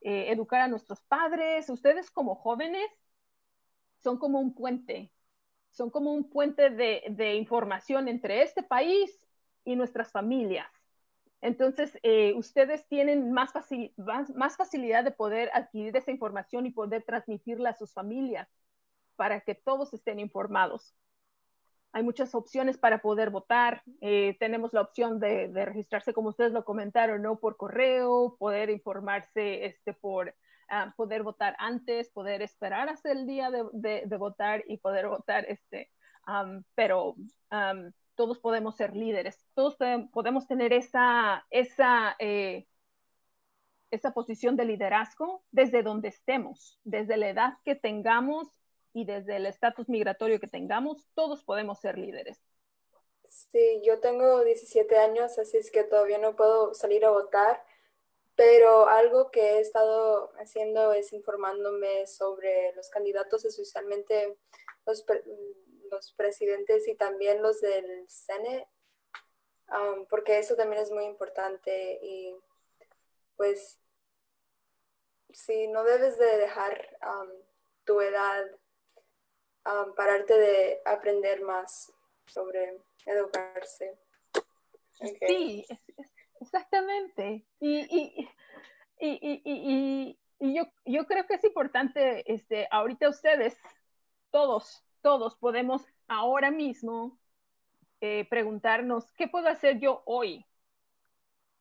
educar 0.00 0.60
a 0.60 0.68
nuestros 0.68 1.02
padres. 1.02 1.68
Ustedes 1.68 2.10
como 2.10 2.36
jóvenes 2.36 2.88
son 3.98 4.18
como 4.18 4.38
un 4.40 4.54
puente 4.54 5.12
son 5.70 5.90
como 5.90 6.12
un 6.12 6.28
puente 6.28 6.70
de, 6.70 7.34
información 7.36 8.08
entre 8.08 8.42
este 8.42 8.62
país 8.62 9.26
y 9.64 9.76
nuestras 9.76 10.10
familias. 10.10 10.68
Entonces, 11.42 11.98
eh, 12.02 12.34
ustedes 12.34 12.86
tienen 12.86 13.32
más, 13.32 13.52
facilidad 13.52 15.04
de 15.04 15.10
poder 15.10 15.50
adquirir 15.54 15.96
esa 15.96 16.10
información 16.10 16.66
y 16.66 16.70
poder 16.70 17.02
transmitirla 17.02 17.70
a 17.70 17.78
sus 17.78 17.92
familias 17.94 18.48
para 19.16 19.40
que 19.40 19.54
todos 19.54 19.94
estén 19.94 20.18
informados. 20.18 20.94
Hay 21.92 22.02
muchas 22.02 22.34
opciones 22.34 22.78
para 22.78 23.00
poder 23.00 23.30
votar. 23.30 23.82
Eh, 24.00 24.36
tenemos 24.38 24.72
la 24.72 24.82
opción 24.82 25.18
de, 25.18 25.50
registrarse, 25.64 26.12
como 26.12 26.28
ustedes 26.28 26.52
lo 26.52 26.64
comentaron, 26.64 27.22
¿no? 27.22 27.38
por 27.38 27.56
correo, 27.56 28.36
poder 28.38 28.70
informarse 28.70 29.64
este, 29.64 29.94
por 29.94 30.34
poder 30.96 31.24
votar 31.24 31.56
antes, 31.58 32.10
poder 32.10 32.42
esperar 32.42 32.88
hasta 32.88 33.10
el 33.10 33.26
día 33.26 33.50
de, 33.50 33.64
de, 34.06 34.16
votar 34.16 34.62
y 34.68 34.76
poder 34.76 35.08
votar, 35.08 35.44
este, 35.48 35.90
pero 36.76 37.16
todos 38.14 38.38
podemos 38.38 38.76
ser 38.76 38.94
líderes, 38.94 39.38
todos 39.54 39.76
podemos 40.12 40.46
tener 40.46 40.72
esa, 40.72 41.46
esa, 41.50 42.16
eh, 42.18 42.66
esa 43.90 44.12
posición 44.12 44.56
de 44.56 44.64
liderazgo 44.64 45.42
desde 45.50 45.82
donde 45.82 46.08
estemos, 46.08 46.78
desde 46.84 47.16
la 47.16 47.28
edad 47.28 47.54
que 47.64 47.74
tengamos 47.74 48.48
y 48.92 49.04
desde 49.04 49.36
el 49.36 49.46
estatus 49.46 49.88
migratorio 49.88 50.40
que 50.40 50.48
tengamos, 50.48 51.06
todos 51.14 51.44
podemos 51.44 51.78
ser 51.78 51.98
líderes. 51.98 52.40
Sí, 53.28 53.80
yo 53.84 54.00
tengo 54.00 54.42
17 54.42 54.98
años, 54.98 55.38
así 55.38 55.56
es 55.56 55.70
que 55.70 55.84
todavía 55.84 56.18
no 56.18 56.34
puedo 56.34 56.74
salir 56.74 57.04
a 57.04 57.10
votar, 57.10 57.64
pero 58.34 58.88
algo 58.88 59.30
que 59.30 59.40
he 59.40 59.60
estado 59.60 60.32
haciendo 60.40 60.92
es 60.92 61.12
informándome 61.12 62.06
sobre 62.08 62.72
los 62.74 62.90
candidatos, 62.90 63.44
especialmente 63.44 64.36
los, 64.84 65.04
los 65.90 66.12
presidentes 66.12 66.86
y 66.88 66.94
también 66.94 67.42
los 67.42 67.60
del 67.60 68.08
Senate, 68.08 68.68
um, 69.68 70.06
porque 70.06 70.38
eso 70.38 70.56
también 70.56 70.82
es 70.82 70.90
muy 70.90 71.04
importante 71.04 71.98
y 72.02 72.34
pues 73.36 73.78
si 75.32 75.68
no 75.68 75.84
debes 75.84 76.18
de 76.18 76.36
dejar 76.38 76.98
um, 77.02 77.30
tu 77.84 78.00
edad 78.00 78.44
um, 79.66 79.94
pararte 79.94 80.38
de 80.38 80.82
aprender 80.84 81.42
más 81.42 81.92
sobre 82.26 82.80
educarse. 83.06 83.98
Sí, 84.92 85.66
Exactamente. 86.40 87.44
Y, 87.60 88.28
yo, 90.40 90.64
yo, 90.86 91.06
creo 91.06 91.26
que 91.26 91.34
es 91.34 91.44
importante, 91.44 92.32
este, 92.32 92.66
ahorita 92.70 93.08
ustedes, 93.08 93.58
todos, 94.30 94.82
todos 95.02 95.36
podemos 95.36 95.84
ahora 96.08 96.50
mismo 96.50 97.18
eh, 98.00 98.26
preguntarnos, 98.30 99.10
¿qué 99.12 99.28
puedo 99.28 99.48
hacer 99.48 99.78
yo 99.78 100.02
hoy? 100.06 100.46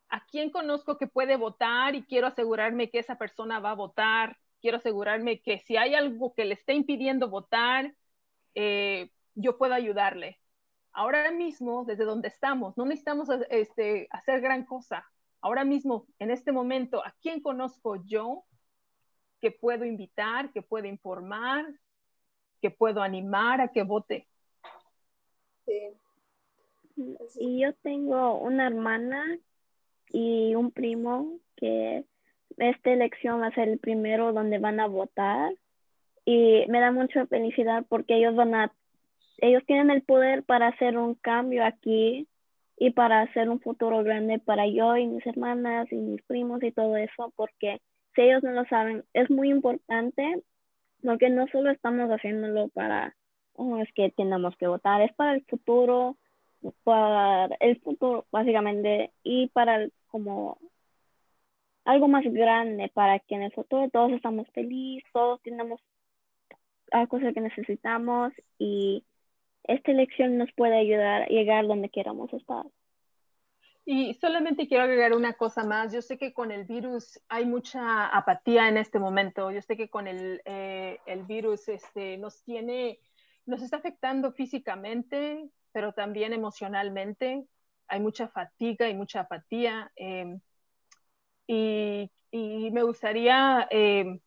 ¿A 0.10 0.26
quién 0.26 0.50
conozco 0.50 0.98
que 0.98 1.08
puede 1.08 1.38
votar 1.38 1.96
y 1.96 2.04
quiero 2.04 2.28
asegurarme 2.28 2.90
que 2.90 3.00
esa 3.00 3.18
persona 3.18 3.60
va 3.60 3.72
a 3.72 3.76
votar? 3.76 4.38
Quiero 4.62 4.78
asegurarme 4.78 5.42
que 5.42 5.60
si 5.60 5.78
hay 5.78 5.94
algo 5.96 6.34
que 6.34 6.46
le 6.46 6.56
esté 6.56 6.74
impidiendo 6.74 7.30
votar, 7.30 7.94
eh, 8.56 9.12
yo 9.36 9.58
puedo 9.58 9.74
ayudarle 9.74 10.40
ahora 10.92 11.32
mismo, 11.32 11.86
desde 11.86 12.06
donde 12.06 12.28
estamos, 12.28 12.78
no 12.78 12.86
necesitamos 12.86 13.30
este, 13.50 14.08
hacer 14.12 14.42
gran 14.42 14.66
cosa. 14.66 15.06
Ahora 15.42 15.64
mismo, 15.64 16.08
en 16.20 16.32
este 16.32 16.52
momento, 16.52 17.06
¿a 17.06 17.16
quién 17.22 17.42
conozco 17.42 17.96
yo 18.04 18.44
que 19.40 19.52
puedo 19.52 19.86
invitar, 19.86 20.52
que 20.52 20.62
puedo 20.62 20.88
informar, 20.88 21.66
que 22.62 22.72
puedo 22.72 23.02
animar 23.02 23.62
a 23.62 23.70
que 23.70 23.84
vote? 23.84 24.28
Sí. 25.66 25.94
Y 27.40 27.62
yo 27.62 27.74
tengo 27.82 28.40
una 28.40 28.68
hermana 28.68 29.38
y 30.12 30.56
un 30.56 30.72
primo 30.72 31.40
que 31.56 32.04
esta 32.58 32.92
elección 32.92 33.42
va 33.42 33.48
a 33.48 33.56
ser 33.56 33.70
el 33.70 33.80
primero 33.80 34.34
donde 34.34 34.60
van 34.60 34.80
a 34.80 34.88
votar 34.88 35.54
y 36.26 36.66
me 36.68 36.80
da 36.80 36.92
mucha 36.92 37.26
felicidad 37.28 37.86
porque 37.88 38.18
ellos 38.18 38.36
van 38.36 38.54
a 38.56 38.74
ellos 39.42 39.64
tienen 39.66 39.90
el 39.90 40.02
poder 40.02 40.44
para 40.44 40.68
hacer 40.68 40.98
un 40.98 41.16
cambio 41.16 41.66
aquí 41.66 42.28
y 42.78 42.92
para 42.92 43.22
hacer 43.22 43.50
un 43.50 43.60
futuro 43.60 44.04
grande 44.04 44.40
para 44.40 44.68
yo 44.68 44.98
y 44.98 45.08
mis 45.08 45.26
hermanas 45.26 45.92
y 45.92 45.96
mis 45.96 46.22
primos 46.24 46.64
y 46.64 46.72
todo 46.72 46.98
eso, 46.98 47.32
porque 47.36 47.82
si 48.16 48.22
ellos 48.22 48.44
no 48.44 48.52
lo 48.52 48.66
saben, 48.66 49.04
es 49.14 49.30
muy 49.30 49.50
importante 49.50 50.42
porque 51.04 51.30
no 51.30 51.48
solo 51.48 51.72
estamos 51.72 52.10
haciéndolo 52.10 52.70
para, 52.70 53.16
oh, 53.54 53.78
es 53.78 53.92
que 53.94 54.12
tenemos 54.12 54.56
que 54.58 54.68
votar, 54.68 55.02
es 55.02 55.14
para 55.14 55.34
el 55.34 55.44
futuro, 55.46 56.18
para 56.84 57.56
el 57.60 57.80
futuro 57.82 58.26
básicamente 58.32 59.12
y 59.24 59.48
para 59.48 59.88
como 60.08 60.58
algo 61.86 62.08
más 62.08 62.24
grande 62.26 62.90
para 62.94 63.20
que 63.20 63.36
en 63.36 63.44
el 63.44 63.52
futuro 63.52 63.90
todos 63.90 64.12
estamos 64.12 64.48
felices, 64.50 65.10
todos 65.14 65.42
tenemos 65.42 65.82
cosas 67.08 67.34
que 67.34 67.42
necesitamos 67.42 68.34
y 68.58 69.04
esta 69.64 69.92
elección 69.92 70.38
nos 70.38 70.52
puede 70.54 70.78
ayudar 70.78 71.24
a 71.24 71.28
llegar 71.28 71.68
donde 71.68 71.90
queramos 71.90 72.34
estar. 72.34 72.66
Y 73.92 74.14
solamente 74.14 74.68
quiero 74.68 74.84
agregar 74.84 75.14
una 75.14 75.34
cosa 75.34 75.64
más. 75.64 75.92
Yo 75.92 76.04
sé 76.04 76.20
que 76.20 76.32
con 76.32 76.52
el 76.52 76.66
virus 76.66 77.20
hay 77.28 77.48
mucha 77.48 78.06
apatía 78.06 78.68
en 78.70 78.78
este 78.78 79.00
momento. 79.00 79.50
Yo 79.50 79.64
sé 79.64 79.76
que 79.78 79.90
con 79.90 80.08
el, 80.08 80.44
eh, 80.46 81.00
el 81.08 81.24
virus 81.24 81.68
este, 81.70 82.18
nos 82.20 82.44
tiene, 82.44 83.00
nos 83.48 83.64
está 83.64 83.78
afectando 83.78 84.32
físicamente, 84.32 85.50
pero 85.72 85.94
también 85.94 86.34
emocionalmente. 86.34 87.48
Hay 87.88 88.00
mucha 88.00 88.28
fatiga 88.28 88.88
y 88.90 88.94
mucha 88.94 89.22
apatía. 89.22 89.92
Em, 89.96 90.40
y, 91.48 92.12
me 92.72 92.84
gustaría 92.84 93.68
em, 93.72 94.20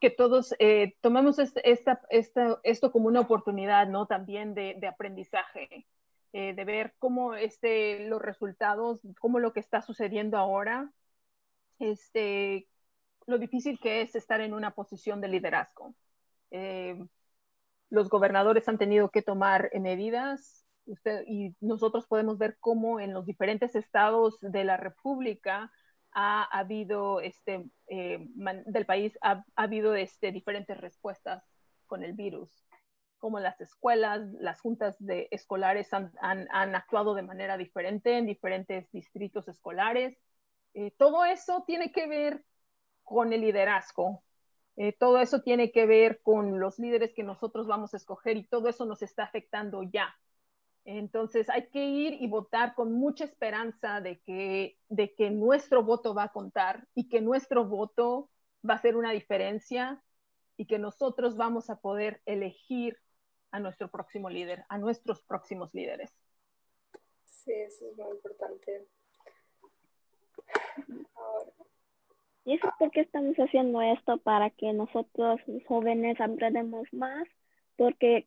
que 0.00 0.10
todos 0.10 0.54
eh, 0.60 0.94
tomemos 1.00 1.40
esta, 1.40 2.00
esta, 2.10 2.60
esto 2.62 2.92
como 2.92 3.08
una 3.08 3.20
oportunidad, 3.20 3.88
¿no? 3.88 4.06
También 4.06 4.54
de, 4.54 4.76
de 4.78 4.86
aprendizaje, 4.86 5.84
eh, 6.36 6.52
de 6.52 6.64
ver 6.64 6.94
cómo 6.98 7.34
este, 7.34 8.08
los 8.08 8.20
resultados, 8.20 8.98
cómo 9.20 9.38
lo 9.38 9.52
que 9.52 9.60
está 9.60 9.82
sucediendo 9.82 10.36
ahora, 10.36 10.90
este, 11.78 12.68
lo 13.26 13.38
difícil 13.38 13.78
que 13.78 14.00
es 14.00 14.16
estar 14.16 14.40
en 14.40 14.52
una 14.52 14.72
posición 14.72 15.20
de 15.20 15.28
liderazgo. 15.28 15.94
Eh, 16.50 16.98
los 17.88 18.08
gobernadores 18.08 18.68
han 18.68 18.78
tenido 18.78 19.10
que 19.10 19.22
tomar 19.22 19.70
medidas 19.80 20.64
usted, 20.86 21.22
y 21.28 21.54
nosotros 21.60 22.08
podemos 22.08 22.36
ver 22.36 22.56
cómo 22.58 22.98
en 22.98 23.14
los 23.14 23.26
diferentes 23.26 23.76
estados 23.76 24.36
de 24.40 24.64
la 24.64 24.76
República 24.76 25.70
ha, 26.10 26.42
habido 26.44 27.20
este, 27.20 27.64
eh, 27.86 28.26
del 28.66 28.86
país 28.86 29.16
ha, 29.22 29.44
habido 29.54 29.94
este, 29.94 30.32
diferentes 30.32 30.76
respuestas 30.76 31.44
con 31.86 32.02
el 32.02 32.14
virus, 32.14 32.63
como 33.24 33.40
las 33.40 33.58
escuelas, 33.58 34.20
las 34.38 34.60
juntas 34.60 34.96
de 34.98 35.28
escolares 35.30 35.94
han, 35.94 36.12
han, 36.20 36.74
actuado 36.74 37.14
de 37.14 37.22
manera 37.22 37.56
diferente 37.56 38.18
en 38.18 38.26
diferentes 38.26 38.92
distritos 38.92 39.48
escolares. 39.48 40.18
Eh, 40.74 40.90
todo 40.98 41.24
eso 41.24 41.64
tiene 41.66 41.90
que 41.90 42.06
ver 42.06 42.44
con 43.02 43.32
el 43.32 43.40
liderazgo, 43.40 44.22
eh, 44.76 44.92
todo 44.92 45.20
eso 45.20 45.40
tiene 45.40 45.72
que 45.72 45.86
ver 45.86 46.20
con 46.20 46.60
los 46.60 46.78
líderes 46.78 47.14
que 47.14 47.22
nosotros 47.22 47.66
vamos 47.66 47.94
a 47.94 47.96
escoger 47.96 48.36
y 48.36 48.46
todo 48.46 48.68
eso 48.68 48.84
nos 48.84 49.00
está 49.00 49.24
afectando 49.24 49.82
ya. 49.84 50.14
Entonces 50.84 51.48
hay 51.48 51.70
que 51.70 51.82
ir 51.82 52.20
y 52.20 52.26
votar 52.26 52.74
con 52.74 52.92
mucha 52.92 53.24
esperanza 53.24 54.02
de 54.02 54.20
que, 54.20 54.76
de 54.90 55.14
que 55.14 55.30
nuestro 55.30 55.82
voto 55.82 56.12
va 56.14 56.24
a 56.24 56.32
contar 56.32 56.86
y 56.94 57.08
que 57.08 57.22
nuestro 57.22 57.64
voto 57.64 58.28
va 58.68 58.74
a 58.74 58.76
hacer 58.76 58.96
una 58.96 59.12
diferencia 59.12 60.02
y 60.58 60.66
que 60.66 60.78
nosotros 60.78 61.38
vamos 61.38 61.70
a 61.70 61.80
poder 61.80 62.20
elegir 62.26 62.98
a 63.54 63.60
nuestro 63.60 63.88
próximo 63.88 64.28
líder, 64.28 64.64
a 64.68 64.78
nuestros 64.78 65.22
próximos 65.22 65.72
líderes. 65.72 66.12
Sí, 67.24 67.52
eso 67.52 67.88
es 67.88 67.96
muy 67.96 68.10
importante. 68.10 68.84
Y 72.44 72.54
eso 72.54 72.66
es 72.66 72.74
porque 72.80 73.02
estamos 73.02 73.36
haciendo 73.36 73.80
esto 73.80 74.18
para 74.18 74.50
que 74.50 74.72
nosotros 74.72 75.40
los 75.46 75.64
jóvenes 75.66 76.20
aprendamos 76.20 76.92
más, 76.92 77.28
porque 77.76 78.26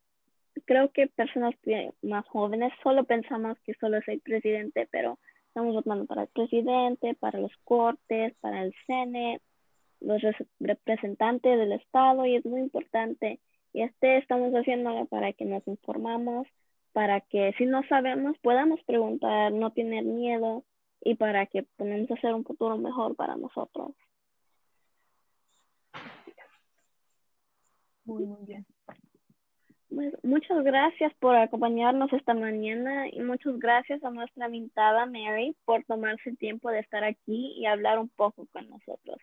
creo 0.63 0.93
que 0.93 1.07
personas 1.07 1.55
más 2.01 2.25
jóvenes 2.29 2.71
solo 2.81 3.03
pensamos 3.03 3.59
que 3.65 3.73
solo 3.81 3.97
es 3.97 4.07
el 4.07 4.21
presidente, 4.21 4.87
pero 4.91 5.19
estamos 5.49 5.73
votando 5.75 6.05
para 6.05 6.21
el 6.21 6.29
presidente, 6.29 7.15
para 7.15 7.37
los 7.39 7.51
cortes, 7.65 8.33
para 8.39 8.63
el 8.63 8.73
CNE, 8.85 9.41
los 9.99 10.21
representantes 10.61 11.57
del 11.57 11.73
Estado 11.73 12.25
y 12.25 12.37
es 12.37 12.45
muy 12.45 12.61
importante. 12.61 13.41
Y 13.73 13.83
este 13.83 14.17
estamos 14.17 14.53
haciéndolo 14.53 15.05
para 15.05 15.33
que 15.33 15.45
nos 15.45 15.67
informamos, 15.67 16.47
para 16.93 17.21
que 17.21 17.53
si 17.57 17.65
no 17.65 17.83
sabemos 17.87 18.37
podamos 18.39 18.81
preguntar, 18.83 19.51
no 19.51 19.71
tener 19.71 20.03
miedo 20.03 20.63
y 21.01 21.15
para 21.15 21.45
que 21.45 21.63
podamos 21.77 22.09
hacer 22.11 22.33
un 22.33 22.43
futuro 22.43 22.77
mejor 22.77 23.15
para 23.15 23.35
nosotros. 23.35 23.91
Muy, 28.05 28.25
muy 28.25 28.45
bien. 28.45 28.65
Pues, 29.89 30.13
muchas 30.23 30.63
gracias 30.63 31.13
por 31.15 31.35
acompañarnos 31.35 32.11
esta 32.13 32.33
mañana 32.33 33.07
y 33.09 33.21
muchas 33.21 33.57
gracias 33.57 34.03
a 34.03 34.11
nuestra 34.11 34.47
invitada 34.47 35.05
Mary 35.05 35.55
por 35.65 35.83
tomarse 35.85 36.29
el 36.29 36.37
tiempo 36.37 36.69
de 36.69 36.79
estar 36.79 37.03
aquí 37.03 37.53
y 37.57 37.65
hablar 37.65 37.99
un 37.99 38.09
poco 38.09 38.47
con 38.51 38.69
nosotros. 38.69 39.17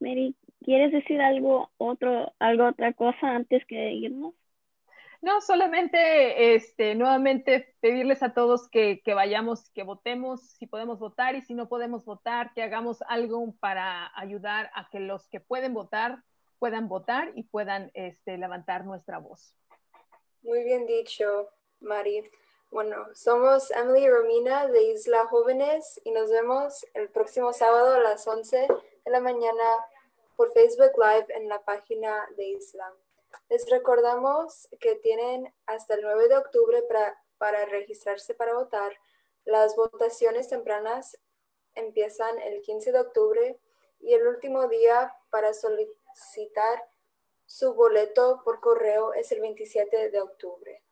Mary, 0.00 0.36
¿quieres 0.62 0.92
decir 0.92 1.20
algo 1.20 1.70
otro, 1.78 2.32
algo 2.38 2.66
otra 2.68 2.92
cosa 2.92 3.28
antes 3.28 3.64
que 3.66 3.92
irnos? 3.92 4.34
No, 5.22 5.40
solamente 5.40 6.54
este, 6.54 6.94
nuevamente 6.94 7.74
pedirles 7.80 8.22
a 8.22 8.34
todos 8.34 8.68
que, 8.68 9.00
que, 9.02 9.14
vayamos, 9.14 9.70
que 9.70 9.82
votemos, 9.82 10.50
si 10.50 10.66
podemos 10.66 10.98
votar 10.98 11.34
y 11.34 11.42
si 11.42 11.54
no 11.54 11.68
podemos 11.68 12.04
votar, 12.04 12.52
que 12.54 12.62
hagamos 12.62 13.02
algo 13.08 13.54
para 13.58 14.12
ayudar 14.18 14.70
a 14.74 14.88
que 14.90 15.00
los 15.00 15.26
que 15.28 15.40
pueden 15.40 15.74
votar 15.74 16.22
puedan 16.58 16.88
votar 16.88 17.32
y 17.34 17.44
puedan 17.44 17.90
este, 17.94 18.38
levantar 18.38 18.84
nuestra 18.84 19.18
voz. 19.18 19.54
Muy 20.42 20.64
bien 20.64 20.86
dicho, 20.86 21.50
Mari. 21.80 22.30
Bueno, 22.70 23.06
somos 23.14 23.70
Emily 23.70 24.04
y 24.04 24.10
Romina 24.10 24.66
de 24.66 24.82
Isla 24.92 25.26
Jóvenes 25.26 26.00
y 26.04 26.10
nos 26.10 26.30
vemos 26.30 26.84
el 26.94 27.08
próximo 27.08 27.52
sábado 27.52 27.94
a 27.94 28.00
las 28.00 28.26
11 28.26 28.68
de 29.06 29.12
la 29.12 29.20
mañana 29.20 29.64
por 30.34 30.52
Facebook 30.52 30.90
Live 30.96 31.26
en 31.28 31.48
la 31.48 31.64
página 31.64 32.28
de 32.36 32.48
Isla. 32.48 32.92
Les 33.48 33.68
recordamos 33.70 34.68
que 34.80 34.96
tienen 34.96 35.52
hasta 35.66 35.94
el 35.94 36.02
9 36.02 36.28
de 36.28 36.36
octubre 36.36 36.82
para, 36.82 37.16
para 37.38 37.64
registrarse 37.66 38.34
para 38.34 38.54
votar. 38.54 38.92
Las 39.44 39.76
votaciones 39.76 40.48
tempranas 40.48 41.18
empiezan 41.74 42.38
el 42.40 42.60
15 42.62 42.92
de 42.92 43.00
octubre 43.00 43.60
y 44.00 44.12
el 44.12 44.26
último 44.26 44.66
día 44.66 45.14
para 45.30 45.54
solicitar 45.54 46.82
su 47.44 47.74
boleto 47.74 48.42
por 48.44 48.60
correo 48.60 49.14
es 49.14 49.30
el 49.30 49.40
27 49.40 50.10
de 50.10 50.20
octubre. 50.20 50.82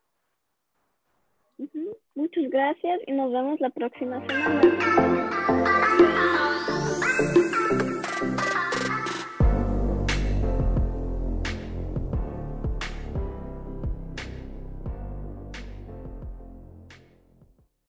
Muchas 2.15 2.49
gracias 2.49 3.01
y 3.07 3.11
nos 3.11 3.31
vemos 3.31 3.59
la 3.59 3.69
próxima 3.71 4.25
semana. 4.25 5.34